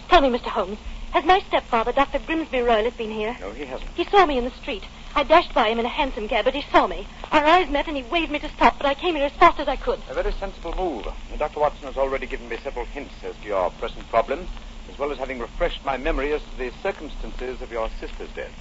Tell 0.07 0.21
me, 0.21 0.29
Mr. 0.29 0.47
Holmes, 0.47 0.79
has 1.11 1.25
my 1.25 1.39
stepfather, 1.47 1.91
Dr. 1.91 2.19
Grimsby 2.19 2.59
Roylott, 2.59 2.97
been 2.97 3.11
here? 3.11 3.35
No, 3.39 3.51
he 3.51 3.65
hasn't. 3.65 3.89
He 3.91 4.03
saw 4.05 4.25
me 4.25 4.37
in 4.37 4.45
the 4.45 4.51
street. 4.51 4.83
I 5.15 5.23
dashed 5.23 5.53
by 5.53 5.69
him 5.69 5.79
in 5.79 5.85
a 5.85 5.89
hansom 5.89 6.27
cab, 6.27 6.45
but 6.45 6.53
he 6.53 6.63
saw 6.71 6.87
me. 6.87 7.07
Our 7.31 7.43
eyes 7.43 7.69
met, 7.69 7.87
and 7.87 7.97
he 7.97 8.03
waved 8.03 8.31
me 8.31 8.39
to 8.39 8.49
stop, 8.49 8.77
but 8.77 8.85
I 8.85 8.93
came 8.93 9.15
here 9.15 9.25
as 9.25 9.31
fast 9.33 9.59
as 9.59 9.67
I 9.67 9.75
could. 9.75 9.99
A 10.09 10.13
very 10.13 10.31
sensible 10.33 10.75
move. 10.75 11.07
Dr. 11.37 11.59
Watson 11.59 11.87
has 11.87 11.97
already 11.97 12.27
given 12.27 12.47
me 12.47 12.57
several 12.63 12.85
hints 12.85 13.13
as 13.23 13.35
to 13.37 13.47
your 13.47 13.69
present 13.71 14.07
problem, 14.09 14.47
as 14.91 14.97
well 14.99 15.11
as 15.11 15.17
having 15.17 15.39
refreshed 15.39 15.83
my 15.83 15.97
memory 15.97 16.33
as 16.33 16.41
to 16.41 16.57
the 16.57 16.71
circumstances 16.81 17.61
of 17.61 17.71
your 17.71 17.89
sister's 17.99 18.29
death. 18.31 18.51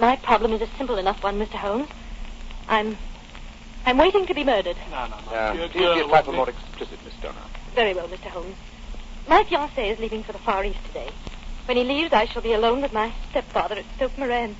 My 0.00 0.16
problem 0.16 0.52
is 0.52 0.62
a 0.62 0.68
simple 0.76 0.96
enough 0.98 1.22
one, 1.22 1.38
Mr. 1.38 1.54
Holmes. 1.56 1.88
I'm... 2.68 2.96
I'm 3.86 3.96
waiting 3.96 4.26
to 4.26 4.34
be 4.34 4.44
murdered. 4.44 4.76
No, 4.90 5.06
no, 5.06 5.16
no. 5.26 5.32
Uh, 5.32 5.52
dear 5.54 5.68
please 5.68 5.80
girl, 5.80 5.94
be 5.94 6.00
a 6.00 6.04
trifle 6.08 6.32
more 6.34 6.48
explicit, 6.50 6.98
Miss 7.04 7.14
Stoner. 7.14 7.36
Very 7.74 7.94
well, 7.94 8.08
Mr. 8.08 8.26
Holmes. 8.28 8.56
My 9.28 9.44
fiancé 9.44 9.90
is 9.92 9.98
leaving 9.98 10.22
for 10.22 10.32
the 10.32 10.38
Far 10.38 10.64
East 10.64 10.84
today. 10.86 11.10
When 11.66 11.76
he 11.76 11.84
leaves, 11.84 12.12
I 12.12 12.26
shall 12.26 12.42
be 12.42 12.52
alone 12.52 12.82
with 12.82 12.92
my 12.92 13.12
stepfather 13.30 13.76
at 13.76 13.84
Stoke 13.96 14.16
Moran. 14.18 14.56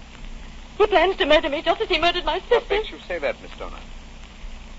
He 0.79 0.87
plans 0.87 1.17
to 1.17 1.27
murder 1.27 1.49
me 1.49 1.63
just 1.63 1.81
as 1.81 1.89
he 1.89 1.99
murdered 1.99 2.25
my 2.25 2.39
What 2.39 2.49
sister. 2.49 2.75
makes 2.75 2.91
you 2.91 2.99
say 3.07 3.19
that, 3.19 3.41
Miss 3.43 3.51
Stoner? 3.53 3.79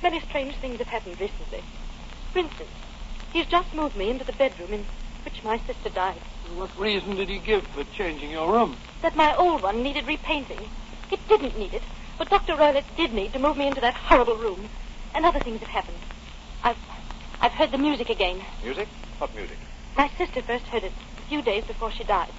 Many 0.01 0.19
strange 0.21 0.55
things 0.55 0.77
have 0.77 0.87
happened 0.87 1.19
recently. 1.19 1.61
For 2.31 2.39
instance, 2.39 2.69
he's 3.33 3.45
just 3.47 3.73
moved 3.73 3.95
me 3.97 4.09
into 4.09 4.23
the 4.23 4.33
bedroom 4.33 4.73
in 4.73 4.85
which 5.25 5.43
my 5.43 5.57
sister 5.59 5.89
died. 5.89 6.21
What 6.55 6.77
reason 6.77 7.15
did 7.15 7.29
he 7.29 7.39
give 7.39 7.63
for 7.67 7.83
changing 7.83 8.31
your 8.31 8.51
room? 8.51 8.77
That 9.01 9.15
my 9.15 9.35
old 9.35 9.61
one 9.61 9.83
needed 9.83 10.07
repainting. 10.07 10.59
It 11.11 11.19
didn't 11.27 11.57
need 11.57 11.73
it, 11.73 11.83
but 12.17 12.29
Dr. 12.29 12.55
Roylott 12.55 12.85
did 12.97 13.13
need 13.13 13.33
to 13.33 13.39
move 13.39 13.57
me 13.57 13.67
into 13.67 13.81
that 13.81 13.93
horrible 13.93 14.35
room. 14.35 14.69
And 15.13 15.25
other 15.25 15.39
things 15.39 15.59
have 15.59 15.69
happened. 15.69 15.97
I've, 16.63 16.77
I've 17.41 17.51
heard 17.51 17.71
the 17.71 17.77
music 17.77 18.09
again. 18.09 18.41
Music? 18.63 18.87
What 19.17 19.33
music? 19.35 19.57
My 19.97 20.09
sister 20.17 20.41
first 20.41 20.65
heard 20.65 20.83
it 20.83 20.91
a 21.17 21.21
few 21.23 21.41
days 21.41 21.65
before 21.65 21.91
she 21.91 22.03
died. 22.03 22.31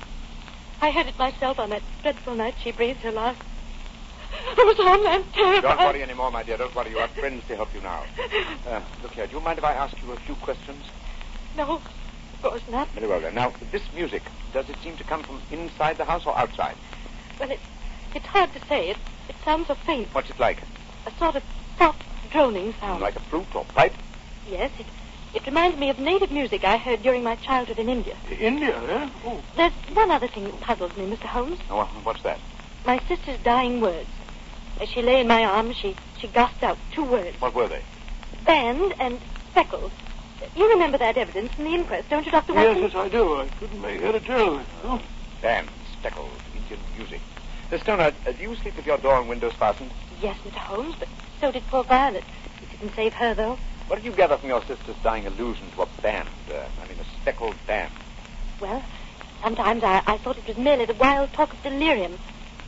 I 0.80 0.90
heard 0.90 1.06
it 1.06 1.18
myself 1.18 1.58
on 1.58 1.70
that 1.70 1.82
dreadful 2.02 2.34
night 2.34 2.54
she 2.62 2.72
breathed 2.72 3.00
her 3.00 3.12
last. 3.12 3.40
I 4.56 4.64
was 4.64 4.78
on 4.80 5.06
and 5.06 5.32
terrified. 5.32 5.62
Don't 5.62 5.78
worry 5.78 6.02
any 6.02 6.14
more, 6.14 6.30
my 6.30 6.42
dear. 6.42 6.56
Don't 6.56 6.74
worry. 6.74 6.90
You 6.90 6.98
have 6.98 7.10
friends 7.10 7.42
to 7.48 7.56
help 7.56 7.74
you 7.74 7.80
now. 7.80 8.04
Uh, 8.66 8.80
look 9.02 9.12
here. 9.12 9.26
Do 9.26 9.36
you 9.36 9.40
mind 9.40 9.58
if 9.58 9.64
I 9.64 9.72
ask 9.72 10.00
you 10.02 10.12
a 10.12 10.16
few 10.16 10.36
questions? 10.36 10.84
No, 11.56 11.80
of 12.42 12.50
course 12.50 12.62
not. 12.70 12.88
Very 12.90 13.06
well, 13.06 13.20
then. 13.20 13.34
Now, 13.34 13.52
this 13.70 13.82
music, 13.94 14.22
does 14.52 14.68
it 14.68 14.76
seem 14.82 14.96
to 14.96 15.04
come 15.04 15.22
from 15.22 15.40
inside 15.50 15.98
the 15.98 16.04
house 16.04 16.26
or 16.26 16.36
outside? 16.38 16.76
Well, 17.38 17.50
it's, 17.50 17.62
it's 18.14 18.26
hard 18.26 18.52
to 18.54 18.60
say. 18.66 18.90
It, 18.90 18.96
it 19.28 19.36
sounds 19.44 19.66
so 19.68 19.74
faint. 19.74 20.08
What's 20.14 20.30
it 20.30 20.38
like? 20.40 20.62
A 21.06 21.10
sort 21.18 21.36
of 21.36 21.42
soft 21.78 22.02
droning 22.30 22.74
sound. 22.80 23.02
Like 23.02 23.16
a 23.16 23.20
flute 23.20 23.54
or 23.54 23.64
pipe? 23.66 23.92
Yes, 24.48 24.70
it, 24.78 24.86
it 25.34 25.46
reminds 25.46 25.78
me 25.78 25.90
of 25.90 25.98
native 25.98 26.30
music 26.30 26.64
I 26.64 26.76
heard 26.76 27.02
during 27.02 27.22
my 27.22 27.36
childhood 27.36 27.78
in 27.78 27.88
India. 27.88 28.16
India, 28.38 28.76
eh? 28.88 29.08
Oh, 29.24 29.42
There's 29.56 29.72
one 29.92 30.10
other 30.10 30.28
thing 30.28 30.44
that 30.44 30.60
puzzles 30.60 30.96
me, 30.96 31.06
Mr. 31.06 31.24
Holmes. 31.26 31.58
Oh, 31.70 31.76
wha- 31.76 31.86
what's 32.04 32.22
that? 32.22 32.38
My 32.86 32.98
sister's 33.06 33.38
dying 33.40 33.80
words. 33.80 34.08
As 34.80 34.88
she 34.88 35.02
lay 35.02 35.20
in 35.20 35.28
my 35.28 35.44
arms, 35.44 35.76
she, 35.76 35.94
she 36.18 36.26
gasped 36.28 36.62
out 36.62 36.78
two 36.92 37.04
words. 37.04 37.38
What 37.40 37.54
were 37.54 37.68
they? 37.68 37.82
Band 38.46 38.94
and 38.98 39.20
speckles. 39.50 39.92
You 40.56 40.70
remember 40.70 40.98
that 40.98 41.16
evidence 41.16 41.52
from 41.52 41.64
the 41.64 41.74
inquest, 41.74 42.08
don't 42.08 42.24
you, 42.24 42.32
Dr. 42.32 42.54
yes, 42.54 42.66
Watson? 42.66 42.82
yes, 42.82 42.92
yes, 42.94 43.02
I 43.02 43.08
do. 43.08 43.40
I 43.40 43.48
couldn't 43.58 43.80
make 43.80 44.00
head 44.00 44.14
or 44.14 44.20
tail 44.20 44.54
of 44.54 44.60
it. 44.60 44.66
Oh, 44.84 45.00
Band, 45.42 45.68
speckles, 45.98 46.30
Indian 46.54 46.80
music. 46.96 47.20
Miss 47.70 47.82
Stoner, 47.82 48.12
uh, 48.26 48.32
do 48.32 48.42
you 48.42 48.54
sleep 48.56 48.76
with 48.76 48.86
your 48.86 48.98
door 48.98 49.18
and 49.18 49.28
windows 49.28 49.52
fastened? 49.54 49.90
Yes, 50.22 50.36
Mr. 50.44 50.56
Holmes, 50.56 50.94
but 50.98 51.08
so 51.40 51.52
did 51.52 51.66
poor 51.68 51.84
Violet. 51.84 52.24
It 52.62 52.78
didn't 52.78 52.94
save 52.96 53.14
her, 53.14 53.34
though. 53.34 53.58
What 53.86 53.96
did 53.96 54.04
you 54.04 54.12
gather 54.12 54.36
from 54.36 54.48
your 54.48 54.62
sister's 54.64 54.96
dying 55.02 55.26
allusion 55.26 55.70
to 55.76 55.82
a 55.82 55.86
band? 56.02 56.28
Uh, 56.50 56.54
I 56.54 56.88
mean, 56.88 56.98
a 57.00 57.20
speckled 57.20 57.56
band. 57.66 57.92
Well, 58.60 58.82
sometimes 59.42 59.82
I, 59.82 60.02
I 60.06 60.18
thought 60.18 60.38
it 60.38 60.46
was 60.46 60.56
merely 60.56 60.84
the 60.84 60.94
wild 60.94 61.32
talk 61.32 61.52
of 61.52 61.62
delirium, 61.62 62.18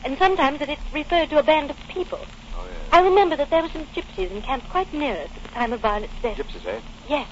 and 0.03 0.17
sometimes 0.17 0.59
that 0.59 0.69
it 0.69 0.79
referred 0.93 1.29
to 1.29 1.39
a 1.39 1.43
band 1.43 1.69
of 1.69 1.77
people. 1.89 2.19
Oh, 2.57 2.65
yes. 2.65 2.75
I 2.91 3.01
remember 3.01 3.35
that 3.35 3.49
there 3.49 3.61
were 3.61 3.69
some 3.69 3.85
gypsies 3.87 4.31
encamped 4.31 4.69
quite 4.69 4.93
near 4.93 5.13
us 5.15 5.29
at 5.35 5.43
the 5.43 5.49
time 5.49 5.73
of 5.73 5.81
Violet's 5.81 6.13
death. 6.21 6.37
Gypsies, 6.37 6.65
eh? 6.65 6.79
Yes. 7.07 7.27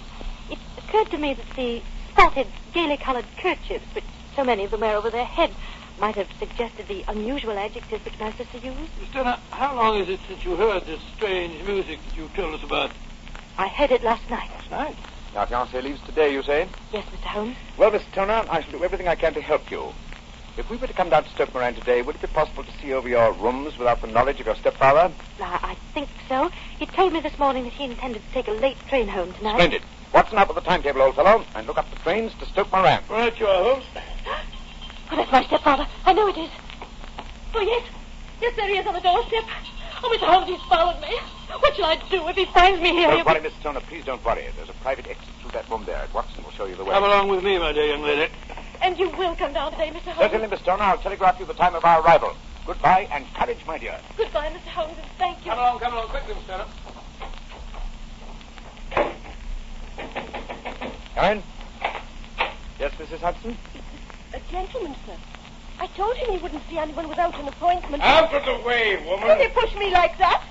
It 0.91 0.95
occurred 0.95 1.11
to 1.11 1.17
me 1.19 1.33
that 1.35 1.49
the 1.55 1.81
spotted, 2.09 2.47
gaily 2.73 2.97
colored 2.97 3.23
kerchiefs, 3.37 3.85
which 3.95 4.03
so 4.35 4.43
many 4.43 4.65
of 4.65 4.71
them 4.71 4.81
wear 4.81 4.97
over 4.97 5.09
their 5.09 5.23
heads, 5.23 5.53
might 6.01 6.15
have 6.15 6.27
suggested 6.37 6.89
the 6.89 7.05
unusual 7.07 7.57
adjectives 7.57 8.03
which 8.03 8.19
my 8.19 8.29
sister 8.33 8.57
used. 8.57 8.77
Miss 8.99 9.07
Stoner, 9.07 9.37
how 9.51 9.73
long 9.73 10.01
is 10.01 10.09
it 10.09 10.19
since 10.27 10.43
you 10.43 10.57
heard 10.57 10.85
this 10.85 10.99
strange 11.15 11.65
music 11.65 11.97
that 12.05 12.17
you 12.17 12.29
told 12.35 12.55
us 12.55 12.63
about 12.63 12.91
I 13.57 13.69
heard 13.69 13.91
it 13.91 14.03
last 14.03 14.29
night. 14.29 14.49
last 14.49 14.69
night? 14.69 14.97
Your 15.33 15.45
fiancée 15.45 15.81
leaves 15.81 16.01
today, 16.01 16.33
you 16.33 16.43
say? 16.43 16.67
Yes, 16.91 17.05
Mr. 17.05 17.23
Holmes. 17.23 17.55
Well, 17.77 17.91
Miss 17.91 18.03
Stoner, 18.11 18.43
I 18.49 18.59
shall 18.59 18.71
do 18.71 18.83
everything 18.83 19.07
I 19.07 19.15
can 19.15 19.33
to 19.35 19.41
help 19.41 19.71
you. 19.71 19.93
If 20.57 20.69
we 20.69 20.75
were 20.75 20.87
to 20.87 20.93
come 20.93 21.09
down 21.09 21.23
to 21.23 21.29
Stoke 21.29 21.53
Moran 21.53 21.73
today, 21.73 22.01
would 22.01 22.15
it 22.15 22.21
be 22.21 22.27
possible 22.27 22.65
to 22.65 22.71
see 22.81 22.91
over 22.91 23.07
your 23.07 23.31
rooms 23.31 23.77
without 23.77 24.01
the 24.01 24.07
knowledge 24.07 24.41
of 24.41 24.45
your 24.45 24.55
stepfather? 24.55 25.13
I, 25.39 25.59
I 25.63 25.75
think 25.93 26.09
so. 26.27 26.51
He 26.77 26.85
told 26.85 27.13
me 27.13 27.21
this 27.21 27.39
morning 27.39 27.63
that 27.63 27.71
he 27.71 27.85
intended 27.85 28.21
to 28.21 28.33
take 28.33 28.49
a 28.49 28.51
late 28.51 28.77
train 28.89 29.07
home 29.07 29.31
tonight. 29.35 29.53
Splendid. 29.53 29.83
Watson, 30.13 30.37
up 30.37 30.49
with 30.49 30.55
the 30.55 30.61
timetable, 30.61 31.01
old 31.01 31.15
fellow, 31.15 31.45
and 31.55 31.65
look 31.67 31.77
up 31.77 31.89
the 31.89 31.95
trains 31.97 32.33
to 32.39 32.45
Stoke 32.45 32.71
Moran. 32.71 33.01
Right 33.09 33.37
you 33.39 33.47
are, 33.47 33.63
Holmes. 33.63 33.85
Oh, 35.11 35.15
that's 35.15 35.31
my 35.31 35.43
stepfather. 35.45 35.87
I 36.05 36.13
know 36.13 36.27
it 36.27 36.37
is. 36.37 36.49
Oh, 37.53 37.61
yes. 37.61 37.87
Yes, 38.41 38.55
there 38.55 38.67
he 38.67 38.77
is 38.77 38.85
on 38.85 38.93
the 38.93 38.99
doorstep. 38.99 39.43
Oh, 40.03 40.09
Mr. 40.09 40.25
Holmes, 40.27 40.47
he's 40.47 40.61
followed 40.67 40.99
me. 41.01 41.17
What 41.59 41.75
shall 41.75 41.85
I 41.85 41.95
do 42.09 42.27
if 42.27 42.35
he 42.35 42.45
finds 42.45 42.81
me 42.81 42.91
here? 42.91 43.09
Don't 43.09 43.25
worry, 43.25 43.41
Miss 43.41 43.53
Stoner. 43.55 43.81
Please 43.81 44.03
don't 44.03 44.23
worry. 44.25 44.47
There's 44.55 44.69
a 44.69 44.73
private 44.73 45.07
exit 45.07 45.27
through 45.41 45.51
that 45.51 45.69
room 45.69 45.83
there. 45.85 46.07
Watson 46.13 46.43
will 46.43 46.51
show 46.51 46.65
you 46.65 46.75
the 46.75 46.83
way. 46.83 46.91
Come 46.91 47.03
along 47.03 47.29
with 47.29 47.43
me, 47.43 47.57
my 47.59 47.71
dear 47.71 47.85
young 47.85 48.01
lady. 48.01 48.31
And 48.81 48.97
you 48.97 49.09
will 49.11 49.35
come 49.35 49.53
down 49.53 49.71
today, 49.71 49.89
Mr. 49.89 50.11
Holmes. 50.11 50.31
Certainly, 50.31 50.47
Miss 50.47 50.59
Stoner. 50.61 50.83
I'll 50.83 50.97
telegraph 50.97 51.39
you 51.39 51.45
the 51.45 51.53
time 51.53 51.75
of 51.75 51.85
our 51.85 52.01
arrival. 52.01 52.35
Goodbye 52.65 53.07
and 53.11 53.25
courage, 53.33 53.59
my 53.67 53.77
dear. 53.77 53.99
Goodbye, 54.17 54.49
Mr. 54.49 54.69
Holmes, 54.69 54.97
and 54.97 55.11
thank 55.17 55.45
you. 55.45 55.51
Come 55.51 55.59
along, 55.59 55.79
come 55.79 55.93
along, 55.93 56.07
quickly, 56.07 56.33
Miss 56.33 56.43
Stoner. 56.45 56.65
Come 61.15 61.37
in. 61.37 61.43
Yes, 62.79 62.91
Mrs. 62.93 63.19
Hudson? 63.19 63.57
A 64.33 64.39
gentleman, 64.51 64.95
sir. 65.05 65.15
I 65.79 65.87
told 65.87 66.15
him 66.15 66.31
he 66.31 66.37
wouldn't 66.37 66.61
see 66.69 66.77
anyone 66.77 67.09
without 67.09 67.37
an 67.39 67.47
appointment. 67.47 68.01
Out 68.03 68.33
of 68.33 68.45
the 68.45 68.65
way, 68.65 68.95
woman. 68.97 69.07
Will 69.07 69.19
woman. 69.19 69.39
he 69.39 69.47
push 69.49 69.75
me 69.75 69.91
like 69.91 70.17
that? 70.19 70.43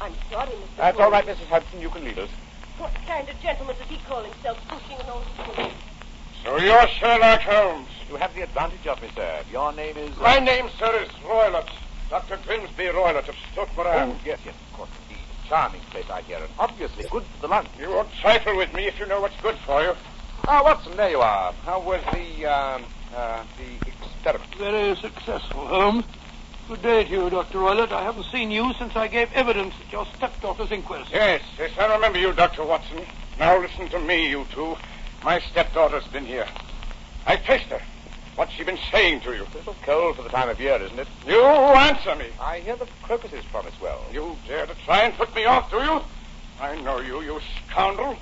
I'm 0.00 0.12
sorry, 0.30 0.50
Mr. 0.50 0.76
That's 0.76 0.96
Holmes. 0.98 1.04
all 1.04 1.10
right, 1.10 1.26
Mrs. 1.26 1.46
Hudson. 1.46 1.80
You 1.80 1.90
can 1.90 2.04
leave 2.04 2.18
us. 2.18 2.30
What 2.78 2.92
kind 3.06 3.28
of 3.28 3.38
gentleman 3.40 3.76
does 3.78 3.88
he 3.88 3.98
call 4.08 4.22
himself, 4.24 4.58
pushing 4.68 4.98
an 4.98 5.06
old 5.10 5.24
woman? 5.56 5.70
So 6.42 6.58
you're 6.58 6.88
Sherlock 6.88 7.40
Holmes. 7.42 7.88
You 8.10 8.16
have 8.16 8.34
the 8.34 8.42
advantage 8.42 8.86
of 8.86 9.00
me, 9.00 9.08
sir. 9.14 9.40
Your 9.52 9.72
name 9.72 9.96
is... 9.96 10.10
uh, 10.18 10.22
My 10.22 10.38
name, 10.40 10.68
sir, 10.78 10.94
is 11.02 11.08
Roylott. 11.24 11.68
Dr. 12.10 12.38
Grimsby 12.44 12.84
Roylott 12.84 13.28
of 13.28 13.36
Stoke 13.52 13.74
Moran. 13.76 14.10
Oh, 14.10 14.16
yes, 14.26 14.38
yes, 14.44 14.54
of 14.54 14.76
course, 14.76 14.90
indeed. 14.96 15.03
Charming 15.48 15.80
place, 15.90 16.08
I 16.10 16.22
hear, 16.22 16.38
and 16.38 16.48
obviously 16.58 17.04
good 17.10 17.22
for 17.24 17.40
the 17.42 17.48
lunch. 17.48 17.68
You 17.78 17.90
won't 17.90 18.12
trifle 18.20 18.56
with 18.56 18.72
me 18.72 18.86
if 18.86 18.98
you 18.98 19.06
know 19.06 19.20
what's 19.20 19.38
good 19.42 19.56
for 19.58 19.82
you. 19.82 19.94
Ah, 20.46 20.62
Watson, 20.62 20.96
there 20.96 21.10
you 21.10 21.20
are. 21.20 21.52
How 21.64 21.80
was 21.80 22.00
the, 22.12 22.46
um, 22.46 22.84
uh, 23.14 23.44
the 23.58 23.90
experiment? 23.90 24.54
Very 24.56 24.96
successful, 24.96 25.66
Holmes. 25.66 26.04
Good 26.68 26.80
day 26.80 27.04
to 27.04 27.10
you, 27.10 27.30
Dr. 27.30 27.58
Roylott. 27.58 27.92
I 27.92 28.02
haven't 28.02 28.24
seen 28.32 28.50
you 28.50 28.72
since 28.78 28.96
I 28.96 29.06
gave 29.06 29.30
evidence 29.34 29.74
at 29.84 29.92
your 29.92 30.06
stepdaughter's 30.16 30.72
inquest. 30.72 31.10
Yes, 31.10 31.42
yes, 31.58 31.72
I 31.78 31.92
remember 31.94 32.18
you, 32.18 32.32
Dr. 32.32 32.64
Watson. 32.64 33.02
Now 33.38 33.58
listen 33.60 33.88
to 33.90 33.98
me, 33.98 34.30
you 34.30 34.46
two. 34.50 34.76
My 35.22 35.40
stepdaughter's 35.40 36.06
been 36.08 36.24
here. 36.24 36.46
I 37.26 37.36
faced 37.36 37.66
her. 37.66 37.82
What's 38.36 38.52
she 38.52 38.64
been 38.64 38.78
saying 38.90 39.20
to 39.20 39.32
you? 39.32 39.42
A 39.44 39.56
little 39.56 39.76
cold 39.84 40.16
for 40.16 40.22
the 40.22 40.28
time 40.28 40.48
of 40.48 40.60
year, 40.60 40.76
isn't 40.82 40.98
it? 40.98 41.06
You 41.26 41.40
answer 41.40 42.16
me. 42.16 42.26
I 42.40 42.58
hear 42.60 42.74
the 42.74 42.86
crocuses 43.02 43.44
promise 43.44 43.74
well. 43.80 44.02
You 44.12 44.36
dare 44.48 44.66
to 44.66 44.74
try 44.84 45.02
and 45.02 45.14
put 45.14 45.32
me 45.36 45.44
off, 45.44 45.70
do 45.70 45.76
you? 45.76 46.00
I 46.60 46.80
know 46.80 46.98
you, 46.98 47.22
you 47.22 47.40
scoundrel. 47.70 48.16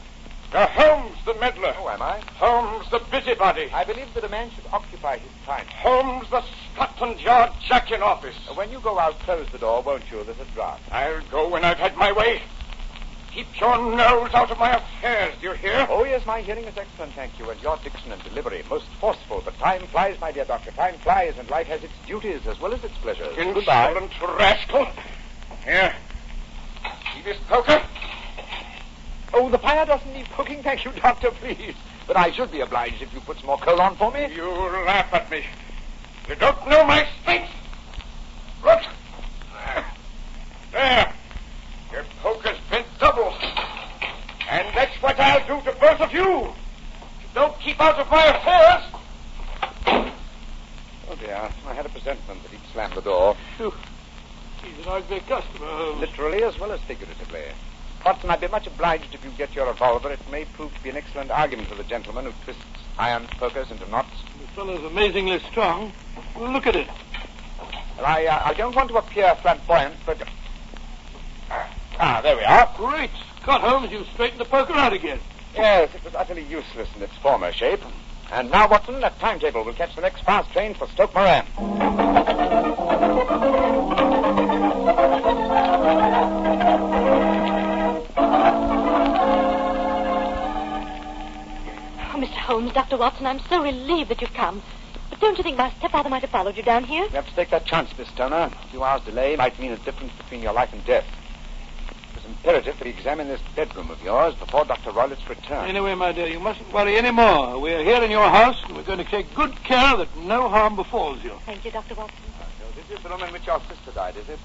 You're 0.52 0.66
Holmes 0.66 1.16
the 1.24 1.32
meddler. 1.34 1.74
Oh, 1.78 1.88
am 1.88 2.02
I? 2.02 2.20
Holmes 2.34 2.90
the 2.90 2.98
busybody. 3.10 3.70
I 3.72 3.84
believe 3.84 4.12
that 4.12 4.22
a 4.24 4.28
man 4.28 4.50
should 4.50 4.66
occupy 4.70 5.16
his 5.16 5.30
time. 5.46 5.64
Holmes 5.76 6.28
the 6.28 6.42
Scotland 6.74 7.18
Yard 7.20 7.52
jack 7.66 7.90
in 7.90 8.02
office. 8.02 8.36
When 8.54 8.70
you 8.70 8.80
go 8.80 8.98
out, 8.98 9.18
close 9.20 9.46
the 9.50 9.56
door, 9.56 9.80
won't 9.80 10.02
you? 10.10 10.22
There's 10.24 10.38
a 10.38 10.44
draft. 10.54 10.82
I'll 10.92 11.22
go 11.30 11.48
when 11.48 11.64
I've 11.64 11.78
had 11.78 11.96
my 11.96 12.12
way. 12.12 12.42
Keep 13.34 13.60
your 13.60 13.78
nose 13.96 14.30
out 14.34 14.50
of 14.50 14.58
my 14.58 14.76
affairs, 14.76 15.34
do 15.40 15.48
you 15.48 15.54
hear? 15.54 15.86
Oh, 15.88 16.04
yes, 16.04 16.26
my 16.26 16.42
hearing 16.42 16.64
is 16.64 16.76
excellent, 16.76 17.14
thank 17.14 17.38
you, 17.38 17.48
and 17.48 17.60
your 17.62 17.78
diction 17.78 18.12
and 18.12 18.22
delivery 18.24 18.62
most 18.68 18.84
forceful. 19.00 19.40
But 19.42 19.58
time 19.58 19.86
flies, 19.86 20.20
my 20.20 20.32
dear 20.32 20.44
doctor. 20.44 20.70
Time 20.72 20.96
flies, 20.98 21.38
and 21.38 21.48
life 21.48 21.66
has 21.68 21.82
its 21.82 21.94
duties 22.06 22.46
as 22.46 22.60
well 22.60 22.74
as 22.74 22.84
its 22.84 22.94
pleasures. 22.98 23.34
Goodbye. 23.34 23.92
Insolent 23.92 24.38
rascal. 24.38 24.86
Here. 25.64 25.94
See 27.14 27.22
this 27.22 27.38
poker? 27.48 27.82
Oh, 29.32 29.48
the 29.48 29.58
fire 29.58 29.86
doesn't 29.86 30.12
need 30.12 30.28
cooking, 30.32 30.62
thank 30.62 30.84
you, 30.84 30.92
doctor, 30.92 31.30
please. 31.30 31.74
But 32.06 32.18
I 32.18 32.32
should 32.32 32.52
be 32.52 32.60
obliged 32.60 33.00
if 33.00 33.14
you 33.14 33.20
put 33.20 33.38
some 33.38 33.46
more 33.46 33.56
coal 33.56 33.80
on 33.80 33.96
for 33.96 34.10
me. 34.10 34.30
You 34.34 34.50
laugh 34.84 35.10
at 35.14 35.30
me. 35.30 35.42
You 36.28 36.34
don't 36.34 36.68
know 36.68 36.84
my 36.84 37.08
strength. 37.22 37.50
Look. 38.62 38.82
There. 40.72 41.14
Your 43.02 43.12
poker's 43.12 43.38
bent 43.40 43.50
double. 43.50 44.48
And 44.50 44.76
that's 44.76 45.02
what 45.02 45.18
I'll 45.18 45.46
do 45.46 45.70
to 45.70 45.76
both 45.78 46.00
of 46.00 46.12
you. 46.12 46.52
Don't 47.34 47.58
keep 47.60 47.80
out 47.80 47.98
of 47.98 48.10
my 48.10 48.26
affairs. 48.26 48.82
Oh, 51.10 51.16
dear. 51.16 51.50
I 51.66 51.74
had 51.74 51.86
a 51.86 51.88
presentiment 51.88 52.42
that 52.42 52.50
he'd 52.50 52.60
slam 52.72 52.92
the 52.94 53.00
door. 53.00 53.36
He's 53.58 54.86
an 54.86 54.92
ugly 54.92 55.20
customer, 55.20 55.66
Holmes. 55.66 56.00
Literally 56.00 56.42
as 56.44 56.58
well 56.58 56.72
as 56.72 56.80
figuratively. 56.82 57.42
Watson, 58.04 58.30
I'd 58.30 58.40
be 58.40 58.48
much 58.48 58.66
obliged 58.66 59.14
if 59.14 59.24
you 59.24 59.30
get 59.32 59.54
your 59.54 59.66
revolver. 59.66 60.10
It 60.10 60.20
may 60.30 60.44
prove 60.44 60.74
to 60.74 60.82
be 60.82 60.90
an 60.90 60.96
excellent 60.96 61.30
argument 61.30 61.68
for 61.68 61.76
the 61.76 61.84
gentleman 61.84 62.26
who 62.26 62.32
twists 62.44 62.62
iron 62.98 63.26
pokers 63.38 63.70
into 63.70 63.88
knots. 63.90 64.10
The 64.40 64.46
fellow's 64.48 64.84
amazingly 64.84 65.38
strong. 65.50 65.92
Look 66.38 66.66
at 66.66 66.76
it. 66.76 66.88
Well, 67.96 68.06
I, 68.06 68.26
uh, 68.26 68.42
I 68.44 68.54
don't 68.54 68.74
want 68.74 68.88
to 68.90 68.96
appear 68.96 69.34
flamboyant, 69.36 69.94
but... 70.04 70.18
Ah, 72.04 72.20
there 72.20 72.36
we 72.36 72.42
are. 72.42 72.68
Great 72.76 73.12
Scott, 73.40 73.60
Holmes, 73.60 73.92
you've 73.92 74.08
straightened 74.08 74.40
the 74.40 74.44
poker 74.44 74.72
out 74.72 74.92
again. 74.92 75.20
Yes, 75.54 75.88
it 75.94 76.02
was 76.02 76.16
utterly 76.16 76.42
useless 76.42 76.88
in 76.96 77.02
its 77.02 77.14
former 77.18 77.52
shape. 77.52 77.80
And 78.32 78.50
now, 78.50 78.68
Watson, 78.68 79.00
that 79.02 79.20
timetable 79.20 79.62
will 79.62 79.72
catch 79.72 79.94
the 79.94 80.00
next 80.00 80.24
fast 80.24 80.50
train 80.50 80.74
for 80.74 80.88
Stoke 80.88 81.14
Moran. 81.14 81.46
Oh, 81.56 81.62
Mr. 92.16 92.26
Holmes, 92.26 92.72
Dr. 92.72 92.96
Watson, 92.96 93.26
I'm 93.26 93.38
so 93.48 93.62
relieved 93.62 94.10
that 94.10 94.20
you've 94.20 94.34
come. 94.34 94.60
But 95.08 95.20
don't 95.20 95.38
you 95.38 95.44
think 95.44 95.56
my 95.56 95.70
stepfather 95.78 96.08
might 96.08 96.22
have 96.22 96.30
followed 96.30 96.56
you 96.56 96.64
down 96.64 96.82
here? 96.82 97.04
You 97.04 97.10
have 97.10 97.28
to 97.28 97.34
take 97.36 97.50
that 97.50 97.64
chance, 97.64 97.96
Miss 97.96 98.08
Stoner. 98.08 98.50
A 98.52 98.68
few 98.72 98.82
hours' 98.82 99.02
delay 99.02 99.36
might 99.36 99.56
mean 99.60 99.70
a 99.70 99.76
difference 99.76 100.12
between 100.14 100.42
your 100.42 100.52
life 100.52 100.72
and 100.72 100.84
death. 100.84 101.06
It 102.22 102.28
was 102.28 102.36
imperative 102.36 102.78
that 102.78 102.84
we 102.84 102.90
examine 102.90 103.28
this 103.28 103.40
bedroom 103.56 103.90
of 103.90 104.02
yours 104.02 104.34
before 104.34 104.64
Dr. 104.64 104.92
Roylott's 104.92 105.28
return. 105.28 105.68
Anyway, 105.68 105.94
my 105.94 106.12
dear, 106.12 106.28
you 106.28 106.38
mustn't 106.38 106.72
worry 106.72 106.96
any 106.96 107.10
more. 107.10 107.58
We're 107.58 107.82
here 107.82 108.02
in 108.02 108.10
your 108.10 108.28
house, 108.28 108.62
and 108.64 108.76
we're 108.76 108.84
going 108.84 108.98
to 108.98 109.04
take 109.04 109.34
good 109.34 109.54
care 109.64 109.96
that 109.96 110.16
no 110.18 110.48
harm 110.48 110.76
befalls 110.76 111.22
you. 111.24 111.32
Thank 111.46 111.64
you, 111.64 111.70
Dr. 111.70 111.94
Watson. 111.94 112.16
So 112.60 112.80
this 112.80 112.96
is 112.96 113.02
the 113.02 113.08
room 113.08 113.22
in 113.22 113.32
which 113.32 113.46
your 113.46 113.60
sister 113.68 113.90
died, 113.92 114.16
is 114.16 114.28
it? 114.28 114.38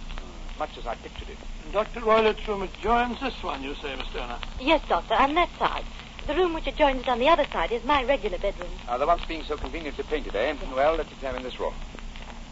Much 0.57 0.75
as 0.77 0.87
I 0.87 0.95
pictured 0.95 1.29
it. 1.29 1.37
And 1.65 1.73
Dr. 1.73 1.99
Roylott's 1.99 2.47
room 2.47 2.63
adjoins 2.63 3.19
this 3.19 3.43
one, 3.43 3.61
you 3.63 3.75
say, 3.75 3.95
Miss 3.95 4.07
Stoner? 4.07 4.37
Yes, 4.59 4.81
Doctor, 4.87 5.13
on 5.13 5.35
that 5.35 5.49
side. 5.59 5.85
The 6.25 6.33
room 6.33 6.53
which 6.53 6.67
adjoins 6.67 7.01
it 7.01 7.07
on 7.07 7.19
the 7.19 7.29
other 7.29 7.45
side 7.53 7.71
is 7.71 7.83
my 7.83 8.03
regular 8.03 8.37
bedroom. 8.39 8.71
Uh, 8.87 8.97
the 8.97 9.05
one's 9.07 9.23
being 9.25 9.43
so 9.43 9.55
conveniently 9.55 10.03
painted, 10.03 10.35
eh? 10.35 10.55
Well, 10.75 10.95
let's 10.95 11.11
examine 11.11 11.43
this 11.43 11.59
room. 11.59 11.73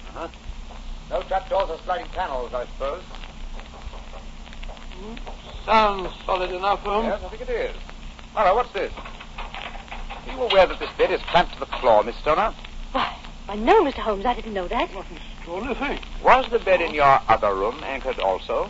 Uh-huh. 0.09 0.27
No 1.09 1.21
trapdoors 1.23 1.69
or 1.69 1.79
sliding 1.83 2.07
panels, 2.07 2.53
I 2.53 2.65
suppose. 2.65 3.03
Sounds 5.65 6.13
solid 6.25 6.51
enough, 6.51 6.79
Holmes. 6.79 7.07
Yes, 7.07 7.21
I 7.23 7.29
think 7.29 7.41
it 7.41 7.49
is. 7.49 7.75
Mara, 8.33 8.53
what's 8.53 8.71
this? 8.71 8.91
Are 9.37 10.31
you 10.31 10.41
aware 10.41 10.67
that 10.67 10.79
this 10.79 10.91
bed 10.97 11.11
is 11.11 11.21
clamped 11.23 11.53
to 11.53 11.59
the 11.59 11.65
floor, 11.65 12.03
Miss 12.03 12.15
Stoner? 12.17 12.53
Why, 12.91 13.15
why, 13.45 13.55
no, 13.55 13.83
Mr. 13.83 13.99
Holmes, 13.99 14.25
I 14.25 14.33
didn't 14.33 14.53
know 14.53 14.67
that. 14.67 14.89
What 14.93 15.09
an 15.09 15.17
extraordinary 15.37 15.75
thing. 15.75 15.99
Was 16.23 16.49
the 16.49 16.59
bed 16.59 16.81
in 16.81 16.93
your 16.93 17.19
other 17.27 17.53
room 17.53 17.75
anchored 17.83 18.19
also? 18.19 18.69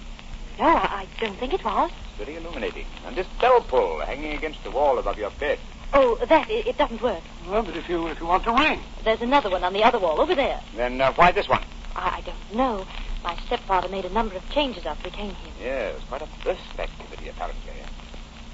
No, 0.60 0.66
I, 0.66 1.06
I 1.06 1.08
don't 1.20 1.38
think 1.38 1.54
it 1.54 1.64
was. 1.64 1.92
It's 2.18 2.26
very 2.26 2.38
illuminating. 2.38 2.86
And 3.06 3.16
this 3.16 3.28
bell 3.42 3.62
pull 3.62 4.00
hanging 4.00 4.34
against 4.34 4.64
the 4.64 4.72
wall 4.72 4.98
above 5.00 5.18
your 5.18 5.32
bed. 5.32 5.60
Oh, 5.94 6.16
that, 6.28 6.50
it, 6.50 6.68
it 6.68 6.78
doesn't 6.78 7.02
work. 7.02 7.22
Well, 7.48 7.64
but 7.64 7.76
if 7.76 7.88
you 7.88 8.08
if 8.08 8.20
you 8.20 8.26
want 8.26 8.44
to 8.46 8.54
ring. 8.54 8.80
There's 9.04 9.22
another 9.22 9.50
one 9.50 9.64
on 9.64 9.74
the 9.74 9.84
other 9.84 10.00
wall 10.00 10.20
over 10.22 10.36
there. 10.36 10.60
Then 10.76 11.00
uh, 11.00 11.14
why 11.14 11.32
this 11.32 11.48
one? 11.48 11.64
I, 11.96 12.18
I 12.18 12.22
don't 12.22 12.56
know. 12.56 12.86
My 13.26 13.36
stepfather 13.48 13.90
made 13.90 14.06
a 14.06 14.10
number 14.12 14.36
of 14.36 14.48
changes 14.52 14.86
after 14.86 15.10
he 15.10 15.16
came 15.16 15.34
here. 15.34 15.52
Yes, 15.60 15.96
quite 16.10 16.22
a 16.22 16.28
burst 16.44 16.62
of 16.76 16.80
activity, 16.80 17.28
apparently. 17.30 17.74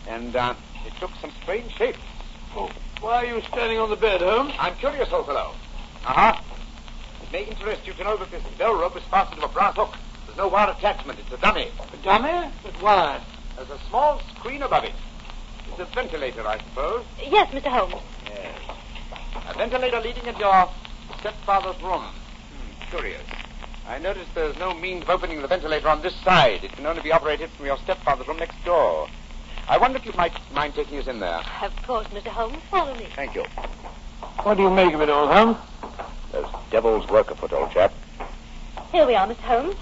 And 0.08 0.34
uh, 0.34 0.54
it 0.88 0.94
took 0.98 1.12
some 1.20 1.30
strange 1.44 1.76
shapes. 1.76 2.00
Oh, 2.56 2.72
why 3.02 3.16
are 3.16 3.26
you 3.26 3.42
standing 3.42 3.80
on 3.80 3.90
the 3.90 3.98
bed, 3.98 4.22
Holmes? 4.22 4.54
I'm 4.58 4.74
curious, 4.76 5.12
old 5.12 5.26
fellow. 5.26 5.56
Uh-huh. 6.06 6.42
It 7.22 7.32
may 7.34 7.44
interest 7.44 7.86
you 7.86 7.92
to 7.94 8.04
know 8.06 8.16
that 8.16 8.32
this 8.32 8.42
bell 8.58 8.74
rope 8.80 8.96
is 8.96 9.04
fastened 9.12 9.42
to 9.42 9.46
a 9.46 9.50
brass 9.50 9.76
hook. 9.76 9.94
There's 10.26 10.38
no 10.38 10.48
wire 10.48 10.72
attachment. 10.72 11.20
It's 11.20 11.34
a 11.34 11.38
dummy. 11.38 11.68
A 11.92 11.98
dummy? 11.98 12.50
But 12.64 12.82
why? 12.82 13.22
There's 13.58 13.70
a 13.72 13.80
small 13.90 14.22
screen 14.38 14.62
above 14.62 14.86
it. 14.86 14.94
It's 15.68 15.80
a 15.80 15.86
ventilator, 15.86 16.48
I 16.48 16.60
suppose. 16.60 17.04
Yes, 17.30 17.54
Mr. 17.54 17.68
Holmes. 17.68 18.02
Yes. 18.26 18.58
A 19.50 19.54
ventilator 19.54 20.00
leading 20.00 20.26
into 20.26 20.40
your 20.40 20.70
stepfather's 21.20 21.82
room. 21.84 22.04
Hmm, 22.04 22.90
curious. 22.90 23.22
I 23.92 23.98
notice 23.98 24.26
there's 24.34 24.58
no 24.58 24.74
means 24.74 25.04
of 25.04 25.10
opening 25.10 25.42
the 25.42 25.50
ventilator 25.50 25.90
on 25.90 26.02
this 26.02 26.16
side. 26.24 26.64
It 26.64 26.72
can 26.72 26.86
only 26.86 27.02
be 27.02 27.12
operated 27.12 27.50
from 27.50 27.66
your 27.66 27.78
stepfather's 27.80 28.26
room 28.26 28.38
next 28.38 28.64
door. 28.64 29.10
I 29.68 29.78
wonder 29.78 29.98
if 29.98 30.06
you 30.06 30.14
might 30.16 30.32
mind 30.54 30.76
taking 30.76 30.98
us 30.98 31.08
in 31.08 31.20
there. 31.20 31.42
Of 31.62 31.76
course, 31.84 32.08
Mr. 32.08 32.28
Holmes. 32.28 32.56
Follow 32.72 32.96
me. 32.96 33.08
Thank 33.18 33.36
you. 33.36 33.44
What 34.44 34.56
do 34.56 34.64
you 34.64 34.70
make 34.70 34.94
of 34.94 35.02
it 35.02 35.10
old 35.10 35.30
Holmes? 35.30 35.58
There's 36.32 36.48
devil's 36.70 37.06
work 37.10 37.32
afoot, 37.32 37.52
old 37.52 37.72
chap. 37.72 37.94
Here 38.94 39.06
we 39.06 39.14
are, 39.14 39.28
Mr. 39.28 39.36
Holmes. 39.40 39.76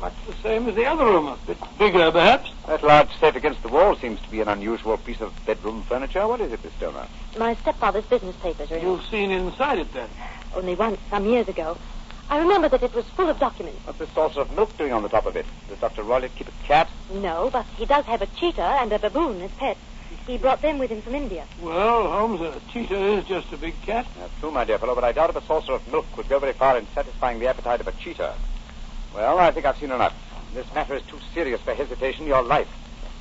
Much 0.00 0.14
the 0.26 0.34
same 0.42 0.68
as 0.68 0.74
the 0.74 0.84
other 0.84 1.04
room. 1.04 1.28
A 1.28 1.38
bit 1.46 1.58
bigger, 1.78 2.10
perhaps. 2.10 2.50
That 2.66 2.82
large 2.82 3.16
safe 3.20 3.36
against 3.36 3.62
the 3.62 3.68
wall 3.68 3.94
seems 3.94 4.20
to 4.20 4.30
be 4.30 4.40
an 4.40 4.48
unusual 4.48 4.96
piece 4.96 5.20
of 5.20 5.32
bedroom 5.46 5.84
furniture. 5.84 6.26
What 6.26 6.40
is 6.40 6.50
it, 6.50 6.64
Miss 6.64 6.72
Stoner? 6.72 7.06
My 7.38 7.54
stepfather's 7.54 8.04
business 8.06 8.34
papers 8.42 8.72
are 8.72 8.78
in 8.78 8.80
it. 8.80 8.84
You've 8.84 9.06
seen 9.06 9.30
inside 9.30 9.78
it, 9.78 9.92
then. 9.92 10.08
Only 10.54 10.74
once, 10.74 10.98
some 11.10 11.26
years 11.26 11.48
ago. 11.48 11.76
I 12.30 12.38
remember 12.38 12.68
that 12.68 12.82
it 12.82 12.94
was 12.94 13.04
full 13.06 13.28
of 13.28 13.38
documents. 13.38 13.80
What's 13.84 13.98
this 13.98 14.08
saucer 14.10 14.40
of 14.40 14.52
milk 14.52 14.76
doing 14.78 14.92
on 14.92 15.02
the 15.02 15.08
top 15.08 15.26
of 15.26 15.36
it? 15.36 15.46
Does 15.68 15.78
Dr. 15.78 16.02
Roylott 16.02 16.34
keep 16.36 16.48
a 16.48 16.66
cat? 16.66 16.88
No, 17.12 17.50
but 17.50 17.66
he 17.76 17.84
does 17.84 18.04
have 18.06 18.22
a 18.22 18.26
cheetah 18.26 18.78
and 18.80 18.92
a 18.92 18.98
baboon 18.98 19.42
as 19.42 19.50
pets. 19.52 19.80
He 20.26 20.38
brought 20.38 20.62
them 20.62 20.78
with 20.78 20.90
him 20.90 21.02
from 21.02 21.14
India. 21.14 21.44
Well, 21.60 22.10
Holmes, 22.10 22.40
a 22.40 22.58
cheetah 22.72 23.18
is 23.18 23.26
just 23.26 23.52
a 23.52 23.58
big 23.58 23.74
cat. 23.82 24.06
That's 24.18 24.32
true, 24.40 24.50
my 24.50 24.64
dear 24.64 24.78
fellow, 24.78 24.94
but 24.94 25.04
I 25.04 25.12
doubt 25.12 25.30
if 25.30 25.36
a 25.36 25.42
saucer 25.42 25.72
of 25.72 25.86
milk 25.92 26.06
would 26.16 26.28
go 26.28 26.38
very 26.38 26.54
far 26.54 26.78
in 26.78 26.86
satisfying 26.94 27.40
the 27.40 27.48
appetite 27.48 27.80
of 27.80 27.88
a 27.88 27.92
cheetah. 27.92 28.34
Well, 29.14 29.38
I 29.38 29.50
think 29.50 29.66
I've 29.66 29.76
seen 29.76 29.90
enough. 29.90 30.14
This 30.54 30.72
matter 30.74 30.94
is 30.94 31.02
too 31.02 31.18
serious 31.34 31.60
for 31.60 31.74
hesitation. 31.74 32.26
Your 32.26 32.42
life 32.42 32.68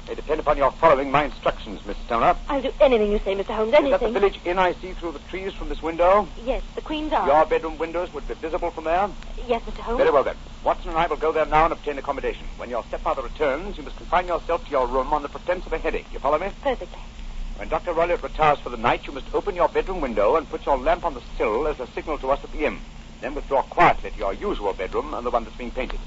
may 0.07 0.15
depend 0.15 0.39
upon 0.39 0.57
your 0.57 0.71
following 0.71 1.11
my 1.11 1.25
instructions, 1.25 1.85
Miss 1.85 1.97
Stoner. 2.05 2.35
I'll 2.49 2.61
do 2.61 2.71
anything 2.79 3.11
you 3.11 3.19
say, 3.19 3.35
Mr. 3.35 3.55
Holmes, 3.55 3.73
Is 3.73 3.89
that 3.91 3.99
the 3.99 4.11
village 4.11 4.39
inn 4.45 4.59
I 4.59 4.73
see 4.73 4.93
through 4.93 5.13
the 5.13 5.19
trees 5.19 5.53
from 5.53 5.69
this 5.69 5.81
window? 5.81 6.27
Yes, 6.43 6.63
the 6.75 6.81
Queen's 6.81 7.13
Arms. 7.13 7.27
Your 7.27 7.45
bedroom 7.45 7.77
windows 7.77 8.13
would 8.13 8.27
be 8.27 8.33
visible 8.35 8.71
from 8.71 8.83
there? 8.83 9.09
Yes, 9.47 9.61
Mr. 9.63 9.79
Holmes. 9.79 9.97
Very 9.97 10.11
well, 10.11 10.23
then. 10.23 10.35
Watson 10.63 10.89
and 10.89 10.97
I 10.97 11.07
will 11.07 11.17
go 11.17 11.31
there 11.31 11.45
now 11.45 11.65
and 11.65 11.73
obtain 11.73 11.97
accommodation. 11.97 12.47
When 12.57 12.69
your 12.69 12.83
stepfather 12.85 13.21
returns, 13.21 13.77
you 13.77 13.83
must 13.83 13.97
confine 13.97 14.27
yourself 14.27 14.65
to 14.65 14.71
your 14.71 14.87
room 14.87 15.13
on 15.13 15.21
the 15.21 15.29
pretense 15.29 15.65
of 15.65 15.73
a 15.73 15.77
headache. 15.77 16.07
You 16.11 16.19
follow 16.19 16.39
me? 16.39 16.49
Perfectly. 16.61 16.99
When 17.57 17.69
Dr. 17.69 17.93
Roylott 17.93 18.23
retires 18.23 18.59
for 18.59 18.69
the 18.69 18.77
night, 18.77 19.05
you 19.05 19.13
must 19.13 19.33
open 19.33 19.55
your 19.55 19.69
bedroom 19.69 20.01
window 20.01 20.35
and 20.35 20.49
put 20.49 20.65
your 20.65 20.77
lamp 20.77 21.05
on 21.05 21.13
the 21.13 21.21
sill 21.37 21.67
as 21.67 21.79
a 21.79 21.87
signal 21.87 22.17
to 22.19 22.31
us 22.31 22.43
at 22.43 22.51
the 22.51 22.65
inn. 22.65 22.79
Then 23.21 23.35
withdraw 23.35 23.61
quietly 23.61 24.11
to 24.11 24.17
your 24.17 24.33
usual 24.33 24.73
bedroom 24.73 25.13
and 25.13 25.25
the 25.25 25.29
one 25.29 25.43
that's 25.43 25.55
being 25.55 25.71
painted. 25.71 25.99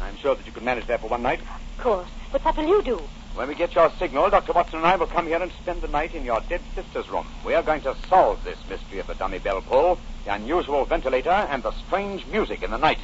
I'm 0.00 0.16
sure 0.18 0.34
that 0.34 0.46
you 0.46 0.52
can 0.52 0.64
manage 0.64 0.86
there 0.86 0.98
for 0.98 1.08
one 1.08 1.22
night. 1.22 1.40
Of 1.40 1.82
course. 1.82 2.08
But 2.36 2.44
what 2.44 2.56
will 2.58 2.68
you 2.68 2.82
do? 2.82 3.02
When 3.34 3.48
we 3.48 3.54
get 3.54 3.74
your 3.74 3.90
signal, 3.98 4.28
Dr. 4.28 4.52
Watson 4.52 4.80
and 4.80 4.86
I 4.86 4.96
will 4.96 5.06
come 5.06 5.26
here 5.26 5.42
and 5.42 5.50
spend 5.52 5.80
the 5.80 5.88
night 5.88 6.14
in 6.14 6.22
your 6.22 6.42
dead 6.50 6.60
sister's 6.74 7.08
room. 7.08 7.26
We 7.46 7.54
are 7.54 7.62
going 7.62 7.80
to 7.80 7.96
solve 8.10 8.44
this 8.44 8.58
mystery 8.68 8.98
of 8.98 9.06
the 9.06 9.14
dummy 9.14 9.38
bell 9.38 9.62
pull, 9.62 9.98
the 10.26 10.34
unusual 10.34 10.84
ventilator, 10.84 11.30
and 11.30 11.62
the 11.62 11.72
strange 11.86 12.26
music 12.26 12.62
in 12.62 12.72
the 12.72 12.76
night. 12.76 12.98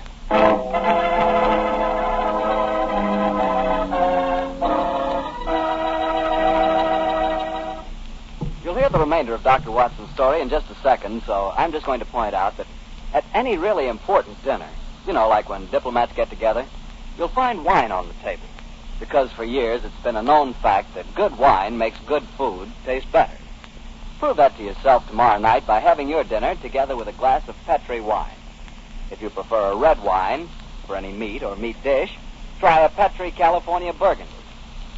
You'll 8.62 8.74
hear 8.74 8.90
the 8.90 8.98
remainder 8.98 9.32
of 9.32 9.42
Dr. 9.42 9.70
Watson's 9.70 10.10
story 10.10 10.42
in 10.42 10.50
just 10.50 10.70
a 10.70 10.74
second, 10.82 11.22
so 11.22 11.54
I'm 11.56 11.72
just 11.72 11.86
going 11.86 12.00
to 12.00 12.06
point 12.06 12.34
out 12.34 12.58
that 12.58 12.66
at 13.14 13.24
any 13.32 13.56
really 13.56 13.88
important 13.88 14.44
dinner, 14.44 14.68
you 15.06 15.14
know, 15.14 15.26
like 15.30 15.48
when 15.48 15.64
diplomats 15.70 16.12
get 16.12 16.28
together, 16.28 16.66
you'll 17.16 17.28
find 17.28 17.64
wine 17.64 17.90
on 17.90 18.06
the 18.08 18.14
table. 18.22 18.42
Because 19.00 19.30
for 19.32 19.44
years 19.44 19.84
it's 19.84 20.02
been 20.02 20.16
a 20.16 20.22
known 20.22 20.54
fact 20.54 20.94
that 20.94 21.14
good 21.14 21.36
wine 21.36 21.78
makes 21.78 21.98
good 22.06 22.22
food 22.36 22.70
taste 22.84 23.10
better. 23.12 23.36
Prove 24.18 24.36
that 24.36 24.56
to 24.56 24.62
yourself 24.62 25.06
tomorrow 25.08 25.38
night 25.38 25.66
by 25.66 25.80
having 25.80 26.08
your 26.08 26.22
dinner 26.22 26.54
together 26.54 26.96
with 26.96 27.08
a 27.08 27.12
glass 27.12 27.48
of 27.48 27.56
Petri 27.66 28.00
wine. 28.00 28.30
If 29.10 29.20
you 29.20 29.30
prefer 29.30 29.72
a 29.72 29.76
red 29.76 30.02
wine 30.02 30.48
for 30.86 30.96
any 30.96 31.12
meat 31.12 31.42
or 31.42 31.56
meat 31.56 31.82
dish, 31.82 32.16
try 32.60 32.80
a 32.82 32.88
Petri 32.88 33.32
California 33.32 33.92
Burgundy. 33.92 34.32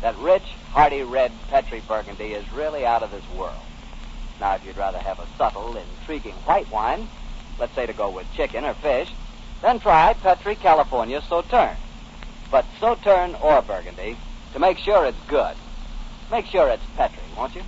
That 0.03 0.17
rich, 0.19 0.43
hearty 0.71 1.03
red 1.03 1.33
Petri 1.49 1.81
Burgundy 1.89 2.35
is 2.35 2.53
really 2.53 2.85
out 2.85 3.03
of 3.03 3.11
this 3.11 3.25
world. 3.37 3.57
Now, 4.41 4.55
if 4.57 4.67
you'd 4.67 4.77
rather 4.77 4.99
have 4.99 5.19
a 5.19 5.27
subtle, 5.39 5.77
intriguing 5.77 6.35
white 6.45 6.71
wine, 6.71 7.09
let's 7.59 7.75
say 7.75 7.87
to 7.87 7.93
go 7.93 8.11
with 8.11 8.27
chicken 8.35 8.65
or 8.65 8.75
fish, 8.75 9.11
then 9.63 9.81
try 9.81 10.13
Petri 10.13 10.57
California 10.57 11.23
Sauterne. 11.23 11.77
But 12.55 12.67
Sauterne 12.79 13.35
or 13.43 13.63
Burgundy, 13.63 14.17
to 14.53 14.61
make 14.61 14.79
sure 14.79 15.05
it's 15.07 15.19
good, 15.27 15.57
make 16.31 16.47
sure 16.47 16.69
it's 16.69 16.85
Petri, 16.97 17.19
won't 17.37 17.53
you? 17.57 17.63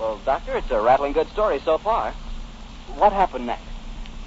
Well, 0.00 0.20
Doctor, 0.24 0.56
it's 0.56 0.68
a 0.72 0.80
rattling 0.80 1.12
good 1.12 1.28
story 1.28 1.60
so 1.64 1.78
far. 1.78 2.12
What 2.96 3.12
happened 3.12 3.46
next? 3.46 3.62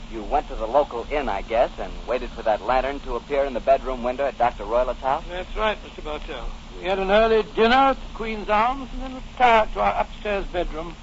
You 0.10 0.24
went 0.24 0.48
to 0.48 0.56
the 0.56 0.68
local 0.68 1.06
inn, 1.12 1.28
I 1.28 1.42
guess, 1.42 1.70
and 1.80 1.92
waited 2.08 2.30
for 2.30 2.44
that 2.44 2.62
lantern 2.62 3.02
to 3.02 3.18
appear 3.18 3.44
in 3.44 3.54
the 3.54 3.60
bedroom 3.60 4.04
window 4.04 4.26
at 4.26 4.38
Dr. 4.38 4.64
Roylott's 4.64 5.02
house? 5.02 5.26
That's 5.28 5.54
right, 5.58 5.78
Mr. 5.84 6.02
Bartell. 6.02 6.50
We 6.80 6.86
had 6.86 7.00
an 7.00 7.12
early 7.12 7.44
dinner 7.54 7.76
at 7.76 7.98
the 7.98 8.14
Queen's 8.14 8.48
Arms 8.48 8.90
and 8.94 9.02
then 9.02 9.16
retired 9.16 9.74
to 9.74 9.82
our 9.82 10.00
upstairs 10.00 10.46
bedroom 10.46 10.96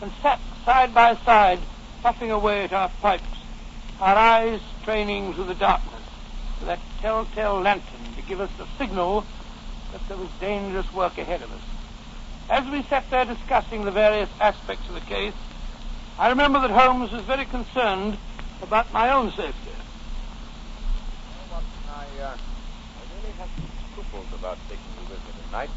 and 0.00 0.10
sat 0.22 0.40
side 0.64 0.94
by 0.94 1.16
side, 1.26 1.58
puffing 2.02 2.30
away 2.30 2.64
at 2.64 2.72
our 2.72 2.88
pipes, 3.02 3.36
our 4.00 4.16
eyes 4.16 4.62
straining 4.80 5.34
through 5.34 5.44
the 5.44 5.54
darkness 5.54 5.91
that 6.66 6.78
telltale 7.00 7.60
lantern 7.60 8.14
to 8.16 8.22
give 8.22 8.40
us 8.40 8.50
the 8.58 8.66
signal 8.78 9.24
that 9.92 10.06
there 10.08 10.16
was 10.16 10.28
dangerous 10.40 10.90
work 10.92 11.18
ahead 11.18 11.42
of 11.42 11.52
us. 11.52 11.60
As 12.50 12.66
we 12.70 12.82
sat 12.84 13.08
there 13.10 13.24
discussing 13.24 13.84
the 13.84 13.90
various 13.90 14.28
aspects 14.40 14.88
of 14.88 14.94
the 14.94 15.00
case, 15.00 15.34
I 16.18 16.28
remember 16.28 16.60
that 16.60 16.70
Holmes 16.70 17.10
was 17.12 17.22
very 17.22 17.44
concerned 17.44 18.16
about 18.62 18.92
my 18.92 19.10
own 19.12 19.30
safety. 19.30 19.70
Watson, 21.50 21.68
I, 21.88 22.06
uh, 22.22 22.36
I 22.36 23.20
really 23.20 23.32
have 23.38 23.48
some 23.56 23.70
scruples 23.92 24.26
about 24.38 24.58
taking 24.68 24.84
you 25.00 25.10
with 25.10 25.24
me 25.24 25.32
tonight. 25.46 25.70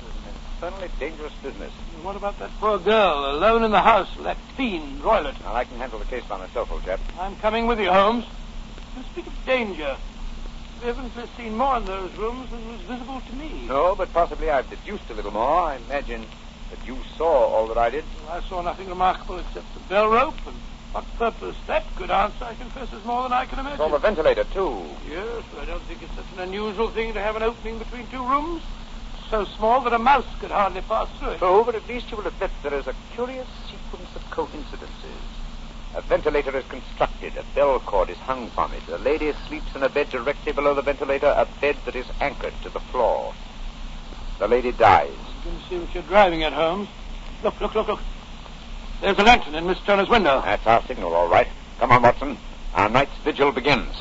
This 0.00 0.08
is 0.08 0.16
an 0.16 0.34
infernally 0.54 0.90
dangerous 0.98 1.32
business. 1.42 1.72
And 1.94 2.04
What 2.04 2.16
about 2.16 2.38
that 2.38 2.50
poor 2.60 2.78
girl 2.78 3.30
alone 3.30 3.64
in 3.64 3.70
the 3.70 3.80
house 3.82 4.14
with 4.16 4.24
that 4.24 4.38
fiend, 4.56 5.02
Roylott? 5.02 5.40
Now, 5.42 5.54
I 5.54 5.64
can 5.64 5.78
handle 5.78 5.98
the 5.98 6.04
case 6.04 6.24
by 6.28 6.38
myself, 6.38 6.70
old 6.70 6.84
chap. 6.84 7.00
I'm 7.18 7.36
coming 7.36 7.66
with 7.66 7.80
you, 7.80 7.90
Holmes. 7.90 8.24
You 8.96 9.02
speak 9.12 9.26
of 9.26 9.44
danger. 9.46 9.96
We 10.80 10.88
haven't 10.88 11.12
seen 11.36 11.56
more 11.56 11.76
in 11.76 11.86
those 11.86 12.12
rooms 12.16 12.50
than 12.50 12.68
was 12.72 12.80
visible 12.82 13.20
to 13.20 13.32
me. 13.34 13.66
No, 13.68 13.94
but 13.94 14.12
possibly 14.12 14.50
I've 14.50 14.68
deduced 14.68 15.08
a 15.10 15.14
little 15.14 15.30
more. 15.30 15.60
I 15.60 15.76
imagine 15.76 16.26
that 16.70 16.86
you 16.86 16.98
saw 17.16 17.46
all 17.46 17.68
that 17.68 17.78
I 17.78 17.90
did. 17.90 18.04
I 18.28 18.40
saw 18.48 18.62
nothing 18.62 18.88
remarkable 18.88 19.38
except 19.38 19.72
the 19.74 19.80
bell 19.80 20.08
rope, 20.08 20.34
and 20.46 20.56
what 20.92 21.04
purpose 21.16 21.56
that 21.68 21.84
could 21.96 22.10
answer, 22.10 22.44
I 22.44 22.54
confess, 22.54 22.92
is 22.92 23.04
more 23.04 23.22
than 23.22 23.32
I 23.32 23.46
can 23.46 23.60
imagine. 23.60 23.78
Saw 23.78 23.88
the 23.88 23.98
ventilator, 23.98 24.44
too. 24.44 24.84
Yes, 25.08 25.44
but 25.50 25.62
I 25.62 25.66
don't 25.66 25.82
think 25.84 26.02
it's 26.02 26.14
such 26.14 26.30
an 26.34 26.40
unusual 26.40 26.90
thing 26.90 27.14
to 27.14 27.20
have 27.20 27.36
an 27.36 27.42
opening 27.42 27.78
between 27.78 28.08
two 28.08 28.26
rooms. 28.26 28.62
So 29.30 29.44
small 29.56 29.80
that 29.82 29.94
a 29.94 29.98
mouse 29.98 30.26
could 30.40 30.50
hardly 30.50 30.82
pass 30.82 31.08
through 31.18 31.30
it. 31.30 31.38
True, 31.38 31.62
but 31.64 31.74
at 31.74 31.88
least 31.88 32.10
you 32.10 32.18
will 32.18 32.26
admit 32.26 32.50
there 32.62 32.74
is 32.74 32.86
a 32.86 32.94
curious 33.14 33.48
sequence 33.70 34.14
of 34.14 34.28
coincidences. 34.30 35.22
A 35.94 36.00
ventilator 36.00 36.56
is 36.56 36.64
constructed, 36.66 37.36
a 37.36 37.44
bell 37.54 37.78
cord 37.78 38.08
is 38.08 38.16
hung 38.16 38.48
from 38.50 38.72
it. 38.72 38.82
A 38.88 38.96
lady 38.96 39.30
sleeps 39.46 39.74
in 39.74 39.82
a 39.82 39.90
bed 39.90 40.08
directly 40.08 40.52
below 40.52 40.72
the 40.72 40.80
ventilator, 40.80 41.26
a 41.26 41.46
bed 41.60 41.76
that 41.84 41.94
is 41.94 42.06
anchored 42.18 42.54
to 42.62 42.70
the 42.70 42.80
floor. 42.80 43.34
The 44.38 44.48
lady 44.48 44.72
dies. 44.72 45.10
You 45.44 45.50
can 45.50 45.60
see 45.68 45.78
what 45.78 45.94
you're 45.94 46.02
driving 46.04 46.44
at, 46.44 46.54
Holmes. 46.54 46.88
Look, 47.44 47.60
look, 47.60 47.74
look, 47.74 47.88
look. 47.88 48.00
There's 49.02 49.18
a 49.18 49.22
lantern 49.22 49.54
in 49.54 49.66
Miss 49.66 49.78
Stoner's 49.80 50.08
window. 50.08 50.40
That's 50.40 50.66
our 50.66 50.82
signal, 50.86 51.12
all 51.12 51.28
right. 51.28 51.48
Come 51.78 51.92
on, 51.92 52.02
Watson. 52.02 52.38
Our 52.74 52.88
night's 52.88 53.16
vigil 53.22 53.52
begins. 53.52 53.94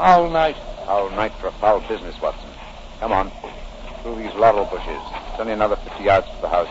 Foul 0.00 0.30
night. 0.30 0.56
Foul 0.86 1.10
night 1.10 1.30
for 1.34 1.48
a 1.48 1.52
foul 1.52 1.80
business, 1.86 2.18
Watson. 2.22 2.48
Come 3.00 3.12
on. 3.12 3.30
Through 4.02 4.16
these 4.16 4.32
laurel 4.32 4.64
bushes. 4.64 4.96
It's 5.28 5.38
only 5.38 5.52
another 5.52 5.76
50 5.76 6.02
yards 6.02 6.26
to 6.26 6.40
the 6.40 6.48
house. 6.48 6.70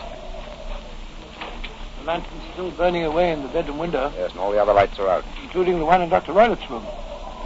The 2.00 2.06
lantern's 2.06 2.42
still 2.52 2.72
burning 2.72 3.04
away 3.04 3.30
in 3.30 3.42
the 3.42 3.48
bedroom 3.50 3.78
window, 3.78 4.12
Yes, 4.18 4.32
and 4.32 4.40
all 4.40 4.50
the 4.50 4.60
other 4.60 4.72
lights 4.74 4.98
are 4.98 5.06
out. 5.08 5.24
including 5.44 5.78
the 5.78 5.84
one 5.84 6.02
in 6.02 6.08
Dr. 6.08 6.32
Roylott's 6.32 6.68
room. 6.68 6.82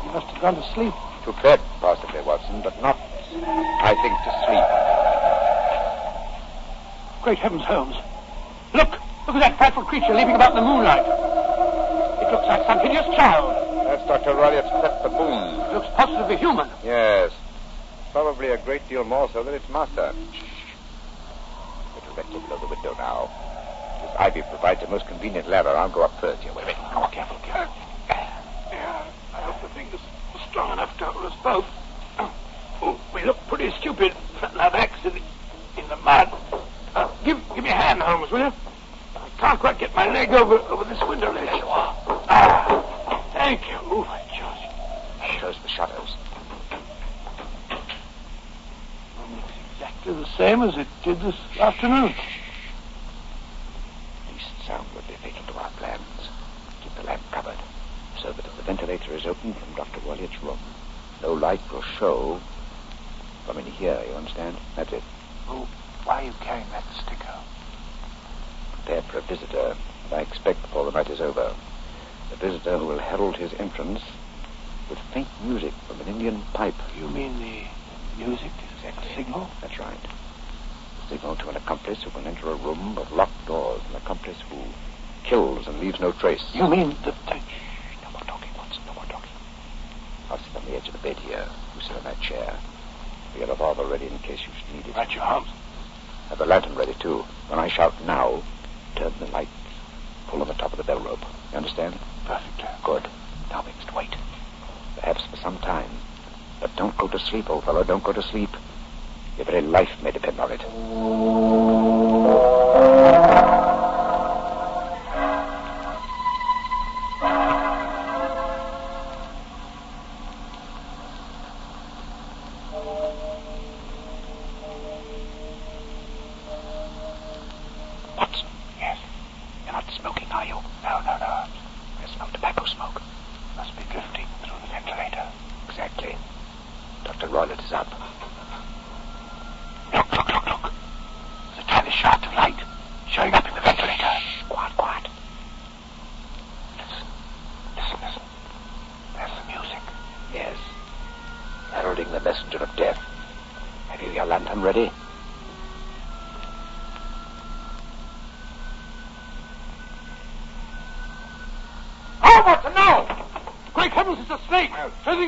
He 0.05 0.09
must 0.09 0.27
have 0.29 0.41
gone 0.41 0.55
to 0.57 0.63
sleep. 0.73 0.95
To 1.27 1.33
bed, 1.43 1.61
possibly, 1.83 2.23
Watson, 2.23 2.63
but 2.63 2.81
not, 2.81 2.97
I 3.45 3.93
think, 4.01 4.17
to 4.25 4.33
sleep. 4.49 4.65
Great 7.23 7.39
heavens, 7.41 7.65
Holmes. 7.65 7.97
Look! 8.73 8.89
Look 9.27 9.37
at 9.37 9.41
that 9.41 9.59
frightful 9.59 9.85
creature 9.85 10.15
leaping 10.15 10.35
about 10.35 10.51
in 10.53 10.57
the 10.57 10.63
moonlight. 10.63 11.05
It 11.05 12.33
looks 12.33 12.47
like 12.49 12.65
some 12.67 12.79
hideous 12.81 13.05
child. 13.17 13.53
That's 13.87 14.07
Dr. 14.09 14.33
Roylott's 14.35 14.69
pet 14.81 14.94
baboon. 15.15 15.61
It 15.61 15.75
looks 15.75 15.89
positively 15.95 16.37
human. 16.37 16.69
Yes. 16.85 17.33
Probably 18.13 18.49
a 18.49 18.59
great 18.59 18.87
deal 18.89 19.05
more 19.05 19.29
so 19.33 19.43
than 19.43 19.55
its 19.55 19.69
master. 19.69 20.15
Shh. 20.33 20.43
Little 21.95 22.15
vector 22.15 22.39
below 22.41 22.59
the 22.61 22.67
window 22.67 22.95
now. 22.99 23.31
This 24.03 24.17
ivy 24.19 24.43
provides 24.43 24.83
a 24.83 24.89
most 24.89 25.07
convenient 25.07 25.49
ladder. 25.49 25.71
I'll 25.71 25.89
go 25.89 26.03
up 26.03 26.21
first. 26.21 26.43
Here, 26.43 26.53
wait 26.53 26.65
a 26.65 26.67
minute. 26.67 26.83
Come 26.93 27.03
on, 27.03 27.11
careful, 27.11 27.37
careful. 27.43 27.75
Uh, 28.11 28.15
yeah, 28.71 29.07
I 29.33 29.41
hope 29.41 29.63
the 29.63 29.69
thing 29.75 29.89
is 29.93 30.01
strong 30.49 30.73
enough 30.73 30.97
to 30.99 31.05
hold 31.07 31.27
us 31.27 31.39
both. 31.43 31.65
Oh, 32.83 33.01
we 33.15 33.25
look 33.25 33.39
pretty 33.49 33.71
stupid, 33.81 34.13
flattening 34.39 34.81
accident 34.81 35.17
in 35.17 35.23
the, 35.23 35.83
in 35.83 35.89
the 35.89 35.97
mud. 35.97 36.31
Uh, 36.95 37.09
give, 37.25 37.41
give 37.55 37.65
me 37.65 37.71
a 37.71 37.73
hand, 37.73 38.03
Holmes, 38.03 38.31
will 38.31 38.41
you? 38.41 38.53
I 39.17 39.29
can't 39.39 39.59
quite 39.59 39.79
get 39.79 39.95
my 39.95 40.07
leg 40.13 40.31
over, 40.31 40.59
over 40.59 40.85
this 40.85 41.01
window 41.09 41.33
ledge. 41.33 41.47
There 41.47 41.57
you 41.57 41.67
are. 41.67 42.04
Same 50.45 50.61
as 50.61 50.77
it 50.77 50.87
did 51.03 51.19
this 51.23 51.37
afternoon. 51.59 52.13
Least 54.31 54.67
sound 54.67 54.87
would 54.95 55.09
be 55.09 55.15
fatal 55.15 55.43
to 55.47 55.55
our 55.59 55.71
plans. 55.79 56.29
Keep 56.83 56.95
the 56.97 57.03
lamp 57.05 57.23
covered, 57.31 57.57
so 58.21 58.31
that 58.31 58.45
if 58.45 58.55
the 58.59 58.63
ventilator 58.65 59.15
is 59.15 59.25
open 59.25 59.55
from 59.55 59.75
Dr. 59.75 60.07
Wyatt's 60.07 60.43
room, 60.43 60.59
no 61.23 61.33
light 61.33 61.63
will 61.73 61.81
show 61.81 62.39
from 63.47 63.57
in 63.57 63.65
here, 63.65 63.99
you 64.07 64.13
understand? 64.13 64.59
That's 64.77 64.93
it. 64.93 65.03
Oh, 65.49 65.67
why 66.05 66.21
are 66.21 66.25
you 66.27 66.33
carrying 66.41 66.69
that 66.73 66.85
sticker? 66.93 67.39
Prepared 68.73 69.05
for 69.05 69.19
a 69.19 69.23
visitor, 69.23 69.77
and 70.05 70.13
I 70.13 70.21
expect 70.21 70.61
before 70.61 70.85
the 70.85 70.91
night 70.91 71.09
is 71.09 71.23
over. 71.23 71.55
A 72.33 72.37
visitor 72.37 72.77
who 72.77 72.89
will 72.89 72.99
herald 72.99 73.37
his 73.37 73.55
entrance 73.55 74.03
with 74.91 74.99
faint 75.15 75.29
music 75.43 75.73
from 75.89 76.03
an 76.03 76.09
Indian 76.09 76.43
pipe. 76.53 76.75
You 77.01 77.09
mean 77.09 77.39
the 77.39 77.65
music? 78.23 78.53
Exactly. 78.77 79.09
Signal? 79.17 79.51
That's 79.63 79.79
right. 79.79 79.97
A 81.05 81.09
signal 81.09 81.37
to 81.37 81.51
an 81.51 81.57
accomplice 81.57 82.03
who 82.03 82.11
can 82.11 82.27
enter 82.27 82.51
a 82.51 82.55
room 82.55 82.95
with 82.95 83.11
locked 83.11 83.47
doors. 83.47 83.83
An 83.91 83.97
accomplice 83.97 84.41
who 84.49 84.57
kills 85.23 85.67
and 85.67 85.74
leaves 85.85 86.01
no 86.01 86.13
trace. 86.13 86.43
You 86.55 86.67
mean 86.69 86.97
that... 87.05 87.15
that 87.27 87.43
no 88.03 88.11
more 88.13 88.23
talking, 88.23 88.49
Watson. 88.57 88.83
No 88.87 88.95
more 88.95 89.05
talking. 89.05 89.31
I'll 90.31 90.39
sit 90.39 90.57
on 90.57 90.65
the 90.65 90.77
edge 90.77 90.89
of 90.89 90.95
the 90.95 90.99
bed 91.01 91.19
here. 91.19 91.47
You 91.77 91.83
sit 91.83 91.97
on 91.97 92.05
that 92.05 92.21
chair. 92.21 92.57
We 93.35 93.41
got 93.41 93.51
a 93.51 93.53
revolver 93.53 93.85
ready 93.85 94.07
in 94.07 94.19
case 94.21 94.41
you 94.41 94.53
should 94.57 94.75
need 94.75 94.87
it. 94.87 94.97
Right, 94.97 95.13
your 95.13 95.25
Holmes. 95.25 95.49
Have 96.31 96.39
the 96.39 96.47
lantern 96.47 96.75
ready, 96.75 96.95
too. 96.95 97.19
When 97.49 97.59
I 97.59 97.69
shout 97.69 97.93
now, 98.07 98.43
turn 98.97 99.13
the 99.21 99.27
light. 99.27 99.49
Pull 100.29 100.41
on 100.41 100.49
the 100.49 100.55
top 100.55 100.73
of 100.73 100.79
the 100.79 100.85
bell 100.85 101.01
rope. 101.01 101.25
You 101.53 101.59
understand? 101.59 101.99
Perfectly. 102.25 102.69
Good. 102.83 103.07
Now 103.51 103.63
we 103.63 103.73
must 103.73 103.95
wait. 103.95 104.17
Perhaps 104.97 105.27
for 105.27 105.37
some 105.37 105.59
time. 105.59 105.91
But 106.61 106.75
don't 106.77 106.97
go 106.97 107.09
to 107.09 107.19
sleep, 107.19 107.51
old 107.51 107.65
fellow. 107.65 107.85
Don't 107.85 108.03
go 108.03 108.13
to 108.13 108.23
sleep. 108.23 108.51
Your 109.37 109.45
very 109.45 109.61
life 109.61 109.91
may 110.03 110.13
depend 110.13 110.41
on 110.41 110.51
it. 110.53 111.64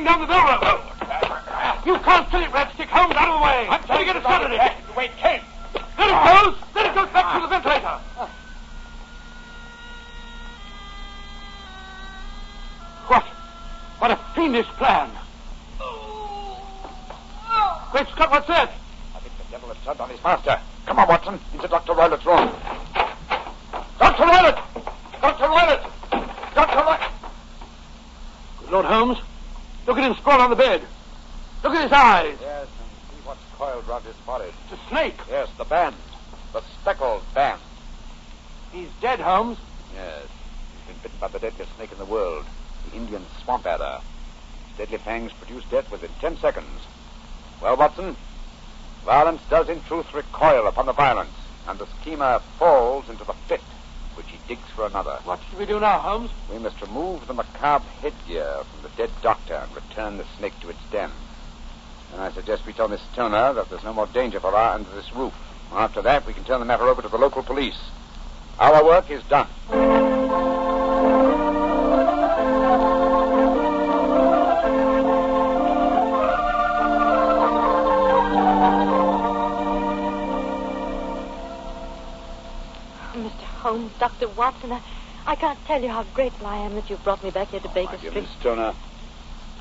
Down 0.03 0.21
the 0.21 0.27
bell 0.27 0.61
rope! 0.61 0.83
You 1.85 1.97
can't 1.99 2.29
kill 2.29 2.41
it, 2.41 2.51
Redstick. 2.51 2.87
Holmes, 2.87 3.15
out 3.15 3.29
of 3.29 3.39
the 3.39 3.43
way! 3.43 3.67
I'm 3.67 3.83
trying 3.83 3.99
to 3.99 4.05
get 4.05 4.15
a 4.15 4.21
shot 4.21 4.43
at 4.43 4.51
it! 4.51 4.95
Wait, 4.95 5.11
Kate! 5.17 5.41
There 5.73 6.07
it 6.07 6.43
goes! 6.45 6.55
There 6.73 6.85
it 6.85 6.95
goes 6.95 7.09
back 7.09 7.31
through 7.31 7.41
the 7.41 7.47
ventilator! 7.47 7.99
What? 13.07 13.23
What 13.99 14.11
a 14.11 14.19
fiendish 14.35 14.67
plan! 14.77 15.09
Great 17.91 18.07
Scott, 18.09 18.29
what's 18.31 18.47
that? 18.47 18.71
I 19.15 19.19
think 19.19 19.37
the 19.37 19.51
devil 19.51 19.69
has 19.69 19.77
turned 19.83 19.99
on 19.99 20.09
his 20.09 20.23
master. 20.23 20.59
Come 20.85 20.99
on, 20.99 21.07
Watson, 21.07 21.39
into 21.53 21.67
Dr. 21.67 21.93
Roylott's 21.93 22.25
room. 22.25 22.51
Dr. 23.97 24.23
Roylott! 24.23 24.59
Dr. 25.21 25.45
Roylott! 25.45 25.83
Dr. 26.53 26.77
Roylott! 26.77 27.11
Good 28.59 28.71
Lord 28.71 28.85
Holmes, 28.85 29.17
look 29.87 29.97
at 29.97 30.03
him 30.03 30.15
sprawled 30.17 30.41
on 30.41 30.49
the 30.49 30.55
bed. 30.55 30.81
Look 31.63 31.73
at 31.73 31.83
his 31.83 31.91
eyes. 31.91 32.37
Yes, 32.39 32.67
and 32.67 33.09
see 33.09 33.25
what's 33.25 33.41
coiled 33.57 33.87
round 33.87 34.05
his 34.05 34.15
forehead. 34.17 34.53
It's 34.69 34.79
a 34.79 34.89
snake. 34.89 35.19
Yes, 35.29 35.49
the 35.57 35.65
band. 35.65 35.95
The 36.53 36.61
speckled 36.79 37.23
band. 37.33 37.59
He's 38.71 38.89
dead, 39.01 39.19
Holmes. 39.19 39.57
Yes. 39.95 40.27
He's 40.85 40.93
been 40.93 41.01
bitten 41.01 41.17
by 41.19 41.29
the 41.29 41.39
deadliest 41.39 41.75
snake 41.77 41.91
in 41.91 41.97
the 41.97 42.05
world, 42.05 42.45
the 42.89 42.97
Indian 42.97 43.25
swamp 43.43 43.65
adder. 43.65 43.99
Its 44.69 44.77
deadly 44.77 44.97
fangs 44.99 45.31
produce 45.33 45.63
death 45.71 45.89
within 45.91 46.11
ten 46.19 46.37
seconds. 46.37 46.85
Well, 47.61 47.77
Watson, 47.77 48.15
violence 49.03 49.41
does 49.49 49.69
in 49.69 49.81
truth 49.83 50.13
recoil 50.13 50.67
upon 50.67 50.85
the 50.85 50.93
violence, 50.93 51.33
and 51.67 51.79
the 51.79 51.87
schemer 52.01 52.39
falls 52.59 53.09
into 53.09 53.23
the 53.23 53.33
pit 53.47 53.61
digs 54.47 54.69
for 54.75 54.85
another. 54.85 55.19
What 55.23 55.39
should 55.49 55.59
we 55.59 55.65
do 55.65 55.79
now, 55.79 55.99
Holmes? 55.99 56.31
We 56.51 56.59
must 56.59 56.81
remove 56.81 57.27
the 57.27 57.33
macabre 57.33 57.85
headgear 58.01 58.63
from 58.63 58.81
the 58.83 58.95
dead 58.95 59.11
doctor 59.21 59.55
and 59.55 59.75
return 59.75 60.17
the 60.17 60.25
snake 60.37 60.59
to 60.61 60.69
its 60.69 60.79
den. 60.91 61.11
And 62.13 62.21
I 62.21 62.31
suggest 62.31 62.65
we 62.65 62.73
tell 62.73 62.87
Miss 62.87 63.01
Stoner 63.13 63.53
that 63.53 63.69
there's 63.69 63.83
no 63.83 63.93
more 63.93 64.07
danger 64.07 64.39
for 64.39 64.51
her 64.51 64.57
under 64.57 64.89
this 64.91 65.13
roof. 65.13 65.33
After 65.71 66.01
that, 66.01 66.25
we 66.25 66.33
can 66.33 66.45
turn 66.45 66.59
the 66.59 66.65
matter 66.65 66.87
over 66.87 67.01
to 67.01 67.09
the 67.09 67.17
local 67.17 67.43
police. 67.43 67.79
Our 68.59 68.83
work 68.83 69.11
is 69.11 69.21
done. 69.23 70.16
Dr. 84.07 84.29
Watson, 84.29 84.71
I, 84.71 84.81
I 85.25 85.35
can't 85.35 85.59
tell 85.65 85.81
you 85.81 85.89
how 85.89 86.03
grateful 86.13 86.47
I 86.47 86.59
am 86.59 86.75
that 86.75 86.89
you've 86.89 87.03
brought 87.03 87.21
me 87.25 87.29
back 87.29 87.49
here 87.49 87.59
to 87.59 87.67
Baker 87.67 87.91
My 87.91 87.97
Street. 87.97 88.15
Miss 88.15 88.29
Stoner, 88.39 88.73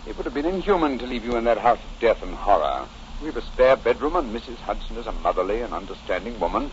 it 0.06 0.16
would 0.16 0.24
have 0.24 0.34
been 0.34 0.46
inhuman 0.46 0.98
to 0.98 1.06
leave 1.06 1.24
you 1.24 1.34
in 1.34 1.42
that 1.44 1.58
house 1.58 1.80
of 1.80 2.00
death 2.00 2.22
and 2.22 2.32
horror. 2.32 2.86
We've 3.20 3.36
a 3.36 3.42
spare 3.42 3.74
bedroom, 3.74 4.14
and 4.14 4.32
Mrs. 4.32 4.58
Hudson 4.58 4.98
is 4.98 5.08
a 5.08 5.12
motherly 5.12 5.62
and 5.62 5.74
understanding 5.74 6.38
woman. 6.38 6.70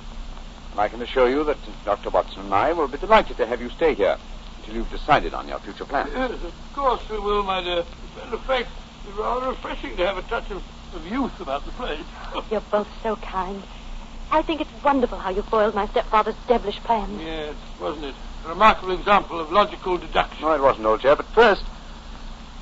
And 0.69 0.79
I 0.79 0.87
can 0.87 1.01
assure 1.01 1.27
you 1.27 1.43
that 1.45 1.57
Dr. 1.83 2.11
Watson 2.11 2.43
and 2.43 2.53
I 2.53 2.73
will 2.73 2.87
be 2.87 2.99
delighted 2.99 3.37
to 3.37 3.47
have 3.47 3.59
you 3.59 3.71
stay 3.71 3.95
here 3.95 4.17
until 4.59 4.75
you've 4.75 4.91
decided 4.91 5.33
on 5.33 5.47
your 5.47 5.57
future 5.57 5.85
plans. 5.85 6.11
Yes, 6.13 6.31
of 6.31 6.53
course 6.75 7.09
we 7.09 7.17
will, 7.17 7.41
my 7.41 7.63
dear. 7.63 7.79
As 7.79 7.85
a 8.21 8.25
matter 8.25 8.37
fact, 8.37 8.69
it's 9.07 9.17
rather 9.17 9.49
refreshing 9.49 9.97
to 9.97 10.05
have 10.05 10.19
a 10.19 10.21
touch 10.21 10.51
of, 10.51 10.63
of 10.93 11.07
youth 11.11 11.39
about 11.39 11.65
the 11.65 11.71
place. 11.71 12.05
You're 12.51 12.61
both 12.61 12.87
so 13.01 13.15
kind. 13.15 13.63
I 14.33 14.41
think 14.41 14.61
it's 14.61 14.83
wonderful 14.83 15.19
how 15.19 15.29
you 15.29 15.43
foiled 15.43 15.75
my 15.75 15.87
stepfather's 15.89 16.33
devilish 16.47 16.79
plans. 16.79 17.21
yes, 17.21 17.53
wasn't 17.79 18.05
it? 18.05 18.15
A 18.45 18.49
remarkable 18.49 18.91
example 18.91 19.39
of 19.39 19.51
logical 19.51 19.99
deduction. 19.99 20.41
No, 20.41 20.53
it 20.53 20.59
wasn't, 20.59 20.87
old 20.87 21.01
chap. 21.01 21.17
But 21.17 21.27
first, 21.27 21.63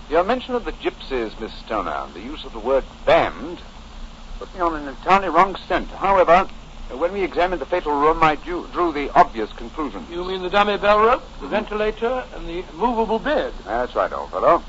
your 0.10 0.25
mention 0.25 0.53
of 0.53 0.65
the 0.65 0.73
gypsies, 0.73 1.39
Miss 1.39 1.53
Stoner, 1.53 1.91
and 1.91 2.13
the 2.13 2.19
use 2.19 2.43
of 2.43 2.51
the 2.51 2.60
word 2.60 2.84
band, 3.05 3.62
put 4.38 4.53
me 4.53 4.60
on 4.60 4.75
an 4.75 4.89
entirely 4.89 5.29
wrong 5.29 5.55
scent. 5.69 5.88
However, 5.91 6.43
when 6.91 7.13
we 7.13 7.23
examined 7.23 7.62
the 7.62 7.65
fatal 7.65 7.93
room, 7.93 8.21
I 8.21 8.36
drew, 8.36 8.67
drew 8.73 8.91
the 8.91 9.10
obvious 9.12 9.51
conclusion. 9.53 10.05
You 10.12 10.25
mean 10.25 10.41
the 10.41 10.49
dummy 10.49 10.75
bell 10.75 10.99
rope, 10.99 11.23
the 11.39 11.47
ventilator, 11.47 12.25
and 12.36 12.49
the 12.49 12.65
movable 12.73 13.17
bed? 13.17 13.53
That's 13.63 13.95
right, 13.95 14.12
old 14.12 14.31
fellow. 14.31 14.62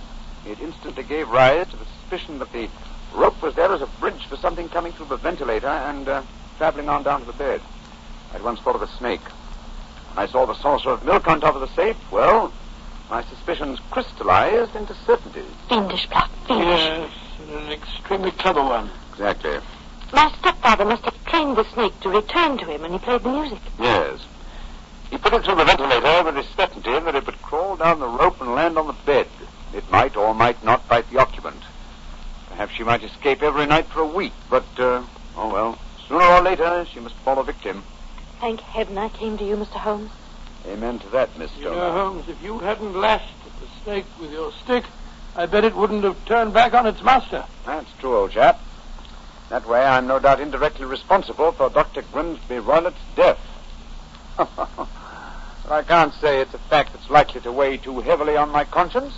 It 0.47 0.61
instantly 0.61 1.03
gave 1.03 1.29
rise 1.29 1.67
to 1.67 1.77
the 1.77 1.85
suspicion 1.85 2.39
that 2.39 2.53
the 2.53 2.69
rope 3.13 3.43
was 3.43 3.57
there 3.57 3.73
as 3.73 3.83
a 3.83 3.87
bridge 3.87 4.25
for 4.27 4.37
something 4.37 4.69
coming 4.69 4.93
through 4.93 5.07
the 5.07 5.17
ventilator 5.17 5.67
and 5.67 6.09
uh, 6.09 6.23
traveling 6.63 6.89
on 6.89 7.03
down 7.03 7.19
to 7.19 7.27
the 7.27 7.33
bed. 7.33 7.61
I 8.33 8.37
at 8.37 8.45
once 8.45 8.61
thought 8.61 8.77
of 8.77 8.83
a 8.83 8.87
snake. 8.87 9.21
When 10.15 10.25
I 10.25 10.31
saw 10.31 10.47
the 10.47 10.55
saucer 10.55 10.91
of 10.91 11.05
milk 11.05 11.27
on 11.27 11.41
top 11.41 11.57
of 11.57 11.61
the 11.61 11.75
safe, 11.75 11.97
well, 12.13 12.53
my 13.11 13.25
suspicions 13.25 13.81
crystallized 13.91 14.77
into 14.77 14.95
certainty. 15.05 15.43
Fiendish 15.69 16.09
plot, 16.09 16.31
fiendish. 16.47 16.67
Yes, 16.69 17.11
and 17.41 17.51
an 17.51 17.73
extremely 17.73 18.31
clever 18.31 18.63
one. 18.63 18.89
Exactly. 19.11 19.59
My 20.13 20.33
stepfather 20.39 20.85
must 20.85 21.03
have 21.03 21.25
trained 21.25 21.57
the 21.57 21.65
snake 21.73 21.99
to 22.03 22.09
return 22.11 22.57
to 22.59 22.65
him 22.65 22.83
when 22.83 22.93
he 22.93 22.99
played 23.01 23.25
the 23.25 23.33
music. 23.33 23.59
Yes. 23.81 24.21
He 25.11 25.19
put 25.19 25.35
it 25.35 25.45
through 25.45 25.57
the 25.57 25.65
ventilator 25.65 26.23
with 26.23 26.37
the 26.37 26.45
certainty 26.57 26.93
that 26.93 27.17
it 27.17 27.27
would 27.27 27.43
crawl 27.43 27.75
down 27.75 27.99
the 27.99 28.07
rope 28.07 28.41
and 28.41 28.55
land 28.55 28.79
on 28.79 28.87
the 28.87 28.93
bed. 29.05 29.27
It 29.75 29.91
might 29.91 30.17
or 30.17 30.33
might 30.33 30.63
not 30.63 30.89
bite 30.89 31.11
the 31.11 31.19
occupant. 31.19 31.61
Perhaps 32.51 32.75
she 32.75 32.85
might 32.85 33.03
escape 33.03 33.43
every 33.43 33.67
night 33.67 33.87
for 33.87 33.99
a 33.99 34.07
week, 34.07 34.33
but, 34.49 34.67
uh, 34.79 35.03
oh 35.37 35.53
well, 35.53 35.79
sooner 36.13 36.27
or 36.27 36.43
later 36.43 36.87
she 36.93 37.01
must 37.01 37.15
fall 37.17 37.39
a 37.39 37.45
victim. 37.45 37.83
Thank 38.39 38.61
heaven 38.61 38.99
I 38.99 39.09
came 39.09 39.39
to 39.39 39.45
you, 39.45 39.57
Mr. 39.57 39.79
Holmes. 39.79 40.11
Amen 40.67 40.99
to 40.99 41.09
that, 41.09 41.37
Miss 41.39 41.51
You 41.57 41.71
know, 41.71 41.93
Holmes, 41.93 42.29
if 42.29 42.43
you 42.43 42.59
hadn't 42.59 42.95
lashed 42.95 43.33
at 43.47 43.61
the 43.61 43.67
snake 43.83 44.05
with 44.21 44.31
your 44.31 44.53
stick, 44.53 44.85
I 45.35 45.47
bet 45.47 45.65
it 45.65 45.75
wouldn't 45.75 46.05
have 46.05 46.23
turned 46.27 46.53
back 46.53 46.75
on 46.75 46.87
its 46.87 47.03
master. 47.03 47.47
That's 47.65 47.91
true, 47.99 48.15
old 48.15 48.33
chap. 48.33 48.61
That 49.49 49.67
way, 49.67 49.83
I'm 49.83 50.07
no 50.07 50.19
doubt 50.19 50.41
indirectly 50.41 50.85
responsible 50.85 51.53
for 51.53 51.71
Dr. 51.71 52.03
Grimsby 52.03 52.59
Roylott's 52.59 53.01
death. 53.17 53.41
but 54.37 54.89
I 55.71 55.83
can't 55.83 56.13
say 56.15 56.41
it's 56.41 56.53
a 56.53 56.59
fact 56.59 56.93
that's 56.93 57.09
likely 57.09 57.41
to 57.41 57.53
weigh 57.53 57.79
too 57.79 58.01
heavily 58.01 58.37
on 58.37 58.51
my 58.51 58.65
conscience. 58.65 59.15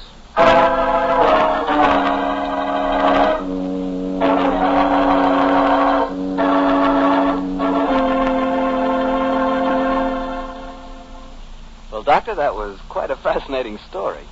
Doctor, 12.35 12.43
that 12.43 12.57
was 12.57 12.81
quite 12.89 13.11
a 13.13 13.17
fascinating 13.17 13.79
story. 13.89 14.25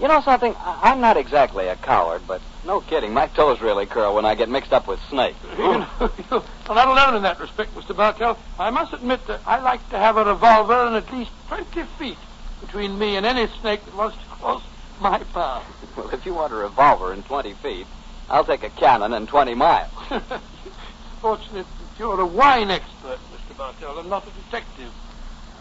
You 0.00 0.08
know 0.08 0.22
something? 0.22 0.54
I- 0.60 0.78
I'm 0.92 1.00
not 1.02 1.18
exactly 1.18 1.66
a 1.68 1.76
coward, 1.76 2.22
but 2.26 2.40
no 2.64 2.80
kidding. 2.80 3.12
My 3.12 3.26
toes 3.26 3.60
really 3.60 3.84
curl 3.84 4.14
when 4.14 4.24
I 4.24 4.34
get 4.34 4.48
mixed 4.48 4.72
up 4.72 4.86
with 4.88 4.98
snakes. 5.10 5.36
You 5.58 5.78
know, 5.78 6.12
you're 6.30 6.42
not 6.74 6.88
alone 6.88 7.16
in 7.16 7.22
that 7.24 7.38
respect, 7.38 7.74
Mr. 7.74 7.94
Bartell. 7.94 8.38
I 8.58 8.70
must 8.70 8.94
admit 8.94 9.26
that 9.26 9.40
I 9.44 9.60
like 9.60 9.86
to 9.90 9.98
have 9.98 10.16
a 10.16 10.24
revolver 10.24 10.86
and 10.86 10.96
at 10.96 11.12
least 11.12 11.30
20 11.48 11.82
feet 11.98 12.16
between 12.62 12.98
me 12.98 13.16
and 13.16 13.26
any 13.26 13.46
snake 13.60 13.84
that 13.84 13.94
wants 13.94 14.16
to 14.16 14.24
cross 14.36 14.62
my 15.00 15.18
path. 15.34 15.64
Well, 15.96 16.08
if 16.10 16.24
you 16.24 16.32
want 16.32 16.52
a 16.52 16.56
revolver 16.56 17.12
in 17.12 17.22
20 17.24 17.52
feet, 17.54 17.86
I'll 18.30 18.44
take 18.44 18.62
a 18.62 18.70
cannon 18.70 19.12
in 19.12 19.26
20 19.26 19.54
miles. 19.54 19.90
Fortunate 21.20 21.66
that 21.66 21.98
you're 21.98 22.20
a 22.20 22.26
wine 22.26 22.70
expert, 22.70 23.18
Mr. 23.34 23.56
Bartell, 23.58 23.98
and 23.98 24.08
not 24.08 24.26
a 24.26 24.30
detective. 24.30 24.92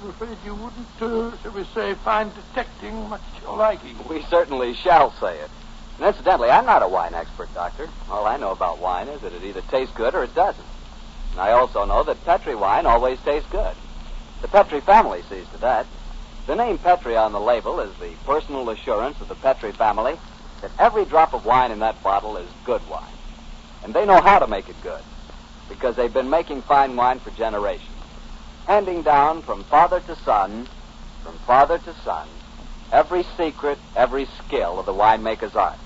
I'm 0.02 0.10
afraid 0.10 0.38
you 0.46 0.54
wouldn't, 0.54 0.88
uh, 1.02 1.36
shall 1.42 1.52
we 1.52 1.64
say, 1.74 1.96
find 1.96 2.32
detecting 2.36 3.10
much 3.10 3.22
to 3.38 3.42
your 3.42 3.58
liking. 3.58 3.96
We 4.08 4.22
certainly 4.24 4.76
shall 4.76 5.12
say 5.20 5.40
it. 5.40 5.50
And 5.98 6.06
incidentally, 6.06 6.50
I'm 6.50 6.66
not 6.66 6.84
a 6.84 6.88
wine 6.88 7.16
expert, 7.16 7.52
Doctor. 7.56 7.90
All 8.10 8.26
I 8.26 8.38
know 8.38 8.52
about 8.52 8.78
wine 8.78 9.08
is 9.08 9.22
that 9.22 9.34
it 9.34 9.44
either 9.44 9.62
tastes 9.62 9.96
good 9.96 10.14
or 10.14 10.24
it 10.24 10.36
doesn't. 10.36 10.64
And 11.32 11.42
I 11.42 11.52
also 11.52 11.86
know 11.86 12.04
that 12.04 12.24
Petri 12.26 12.54
wine 12.54 12.86
always 12.86 13.20
tastes 13.22 13.50
good. 13.50 13.76
The 14.42 14.48
Petri 14.48 14.82
family 14.82 15.24
sees 15.30 15.48
to 15.50 15.58
that. 15.60 15.88
The 16.46 16.56
name 16.56 16.78
Petri 16.78 17.18
on 17.18 17.32
the 17.32 17.40
label 17.40 17.80
is 17.80 17.92
the 17.98 18.12
personal 18.24 18.70
assurance 18.70 19.20
of 19.20 19.28
the 19.28 19.36
Petri 19.36 19.72
family 19.72 20.18
that 20.62 20.72
every 20.78 21.06
drop 21.06 21.34
of 21.34 21.46
wine 21.46 21.72
in 21.72 21.80
that 21.80 22.02
bottle 22.04 22.38
is 22.38 22.48
good 22.66 22.88
wine. 22.88 23.04
And 23.84 23.94
they 23.94 24.06
know 24.06 24.22
how 24.22 24.38
to 24.40 24.48
make 24.48 24.70
it 24.70 24.82
good 24.84 25.02
because 25.70 25.96
they've 25.96 26.14
been 26.14 26.30
making 26.30 26.62
fine 26.62 26.96
wine 26.96 27.20
for 27.20 27.32
generations, 27.32 27.97
handing 28.68 29.02
down 29.02 29.42
from 29.42 29.64
father 29.64 30.02
to 30.02 30.16
son, 30.18 30.68
from 31.24 31.34
father 31.40 31.78
to 31.80 31.94
son, 32.04 32.28
every 32.92 33.24
secret, 33.38 33.80
every 33.96 34.26
skill 34.44 34.78
of 34.78 34.86
the 34.86 34.94
winemaker's 34.94 35.56
art. 35.56 35.80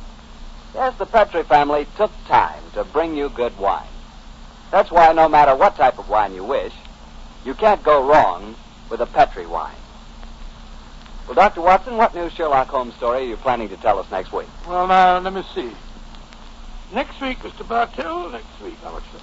Yes, 0.73 0.97
the 0.97 1.05
Petri 1.05 1.43
family 1.43 1.85
took 1.95 2.11
time 2.27 2.63
to 2.73 2.83
bring 2.83 3.15
you 3.15 3.29
good 3.29 3.57
wine. 3.59 3.87
That's 4.71 4.89
why 4.89 5.13
no 5.13 5.29
matter 5.29 5.55
what 5.55 5.75
type 5.75 5.99
of 5.99 6.09
wine 6.09 6.33
you 6.33 6.43
wish, 6.43 6.73
you 7.45 7.53
can't 7.53 7.83
go 7.83 8.03
wrong 8.07 8.55
with 8.89 8.99
a 8.99 9.05
Petri 9.05 9.45
wine. 9.45 9.75
Well, 11.27 11.35
Dr. 11.35 11.61
Watson, 11.61 11.97
what 11.97 12.15
new 12.15 12.29
Sherlock 12.29 12.69
Holmes 12.69 12.95
story 12.95 13.19
are 13.19 13.27
you 13.27 13.37
planning 13.37 13.69
to 13.69 13.77
tell 13.77 13.99
us 13.99 14.09
next 14.09 14.33
week? 14.33 14.47
Well, 14.67 14.87
now, 14.87 15.19
let 15.19 15.33
me 15.33 15.43
see. 15.53 15.71
Next 16.93 17.21
week, 17.21 17.39
Mr. 17.39 17.67
Bartell, 17.67 18.29
next 18.29 18.59
week. 18.61 18.75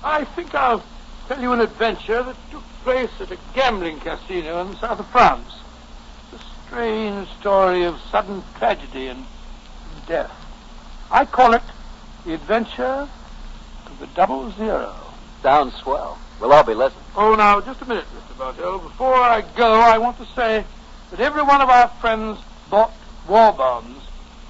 I 0.05 0.25
think 0.25 0.55
I'll 0.55 0.83
tell 1.27 1.41
you 1.41 1.53
an 1.53 1.61
adventure 1.61 2.23
that 2.23 2.37
took 2.51 2.63
place 2.89 3.21
at 3.21 3.31
a 3.31 3.37
gambling 3.53 4.01
casino 4.01 4.63
in 4.63 4.71
the 4.71 4.77
south 4.79 4.99
of 4.99 5.07
France. 5.09 5.53
A 6.33 6.39
strange 6.67 7.29
story 7.39 7.85
of 7.85 8.01
sudden 8.11 8.43
tragedy 8.57 9.09
and 9.09 9.27
death. 10.07 10.33
I 11.11 11.27
call 11.27 11.53
it 11.53 11.61
The 12.25 12.33
Adventure 12.33 13.07
of 13.85 13.99
the 14.01 14.07
Double 14.07 14.51
Zero. 14.53 14.97
Sounds 15.43 15.75
swell. 15.75 16.17
We'll 16.41 16.51
all 16.51 16.65
be 16.65 16.73
listening. 16.73 17.05
Oh, 17.15 17.35
now, 17.35 17.61
just 17.61 17.83
a 17.83 17.85
minute, 17.85 18.07
Mr. 18.17 18.39
Bartell. 18.39 18.79
Before 18.79 19.17
I 19.17 19.43
go, 19.55 19.71
I 19.75 19.99
want 19.99 20.17
to 20.17 20.27
say 20.35 20.65
that 21.11 21.21
every 21.21 21.43
one 21.43 21.61
of 21.61 21.69
our 21.69 21.89
friends 22.01 22.39
bought 22.71 22.95
war 23.29 23.53
bonds 23.53 24.01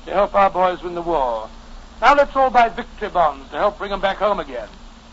to 0.06 0.12
help 0.12 0.36
our 0.36 0.48
boys 0.48 0.80
win 0.80 0.94
the 0.94 1.02
war. 1.02 1.50
Now 2.00 2.14
let's 2.14 2.36
all 2.36 2.50
buy 2.50 2.68
victory 2.68 3.08
bonds 3.08 3.50
to 3.50 3.56
help 3.56 3.78
bring 3.78 3.90
them 3.90 4.00
back 4.00 4.18
home 4.18 4.38
again. 4.38 4.68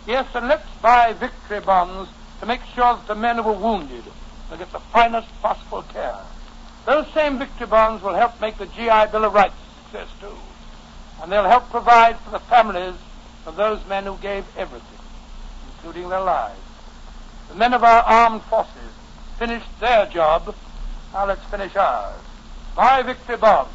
Yes, 0.05 0.27
and 0.35 0.47
let's 0.47 0.69
buy 0.83 1.13
victory 1.13 1.61
bonds 1.61 2.07
to 2.39 2.45
make 2.45 2.61
sure 2.73 2.95
that 2.95 3.07
the 3.07 3.15
men 3.15 3.37
who 3.37 3.43
were 3.43 3.53
wounded 3.53 4.03
will 4.49 4.57
get 4.57 4.71
the 4.71 4.79
finest 4.79 5.27
possible 5.41 5.83
care. 5.83 6.19
Those 6.85 7.07
same 7.13 7.39
victory 7.39 7.67
bonds 7.67 8.03
will 8.03 8.13
help 8.13 8.39
make 8.39 8.57
the 8.57 8.67
GI 8.67 9.11
Bill 9.11 9.25
of 9.25 9.33
Rights 9.33 9.55
a 9.55 9.83
success, 9.83 10.09
too. 10.19 10.37
And 11.21 11.31
they'll 11.31 11.49
help 11.49 11.69
provide 11.69 12.19
for 12.19 12.31
the 12.31 12.39
families 12.39 12.95
of 13.45 13.55
those 13.55 13.85
men 13.87 14.05
who 14.05 14.17
gave 14.17 14.45
everything, 14.57 14.99
including 15.75 16.09
their 16.09 16.21
lives. 16.21 16.59
The 17.49 17.55
men 17.55 17.73
of 17.73 17.83
our 17.83 18.03
armed 18.03 18.43
forces 18.43 18.91
finished 19.37 19.79
their 19.79 20.05
job. 20.07 20.55
Now 21.13 21.25
let's 21.25 21.43
finish 21.45 21.75
ours. 21.75 22.21
Buy 22.75 23.01
victory 23.03 23.37
bonds. 23.37 23.71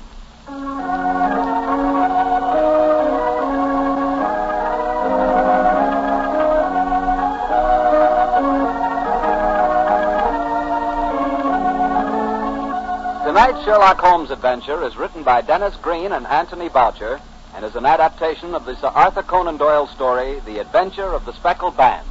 Tonight's 13.40 13.64
Sherlock 13.64 13.98
Holmes 14.00 14.31
adventure 14.31 14.85
is 14.85 14.98
written 14.98 15.22
by 15.22 15.40
Denis 15.40 15.74
Green 15.76 16.12
and 16.12 16.26
Anthony 16.26 16.68
Boucher 16.68 17.18
and 17.55 17.64
is 17.64 17.74
an 17.74 17.87
adaptation 17.87 18.55
of 18.55 18.66
the 18.66 18.76
Sir 18.76 18.88
Arthur 18.88 19.22
Conan 19.22 19.57
Doyle 19.57 19.87
story, 19.87 20.40
The 20.40 20.59
Adventure 20.59 21.14
of 21.14 21.24
the 21.24 21.33
Speckled 21.33 21.74
Band. 21.74 22.07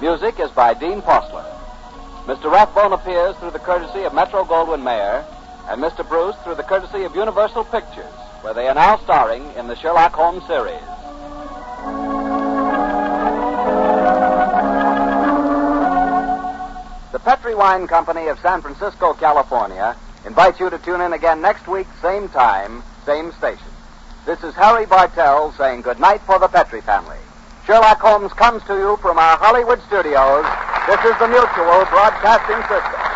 Music 0.00 0.38
is 0.38 0.52
by 0.52 0.72
Dean 0.74 1.02
Fossler. 1.02 1.44
Mr. 2.26 2.44
Rathbone 2.44 2.92
appears 2.92 3.34
through 3.38 3.50
the 3.50 3.58
courtesy 3.58 4.04
of 4.04 4.14
Metro 4.14 4.44
Goldwyn 4.44 4.84
Mayer, 4.84 5.26
and 5.68 5.82
Mr. 5.82 6.08
Bruce 6.08 6.36
through 6.44 6.54
the 6.54 6.62
courtesy 6.62 7.02
of 7.02 7.16
Universal 7.16 7.64
Pictures, 7.64 8.14
where 8.42 8.54
they 8.54 8.68
are 8.68 8.74
now 8.74 8.98
starring 8.98 9.42
in 9.56 9.66
the 9.66 9.74
Sherlock 9.74 10.12
Holmes 10.12 10.46
series. 10.46 10.78
The 17.10 17.18
Petri 17.18 17.56
Wine 17.56 17.88
Company 17.88 18.28
of 18.28 18.38
San 18.38 18.62
Francisco, 18.62 19.12
California, 19.14 19.96
invites 20.24 20.60
you 20.60 20.70
to 20.70 20.78
tune 20.78 21.00
in 21.00 21.12
again 21.12 21.40
next 21.40 21.66
week, 21.66 21.86
same 22.00 22.28
time, 22.28 22.82
same 23.04 23.32
station. 23.32 23.66
This 24.24 24.42
is 24.44 24.54
Harry 24.54 24.86
Bartell 24.86 25.52
saying 25.52 25.82
good 25.82 25.98
night 25.98 26.20
for 26.22 26.38
the 26.38 26.48
Petri 26.48 26.80
family. 26.80 27.16
Sherlock 27.66 28.00
Holmes 28.00 28.32
comes 28.32 28.62
to 28.64 28.76
you 28.76 28.96
from 28.98 29.18
our 29.18 29.36
Hollywood 29.36 29.80
studios. 29.82 30.44
This 30.86 31.00
is 31.04 31.18
the 31.18 31.28
Mutual 31.28 31.84
Broadcasting 31.90 32.62
System. 32.68 33.11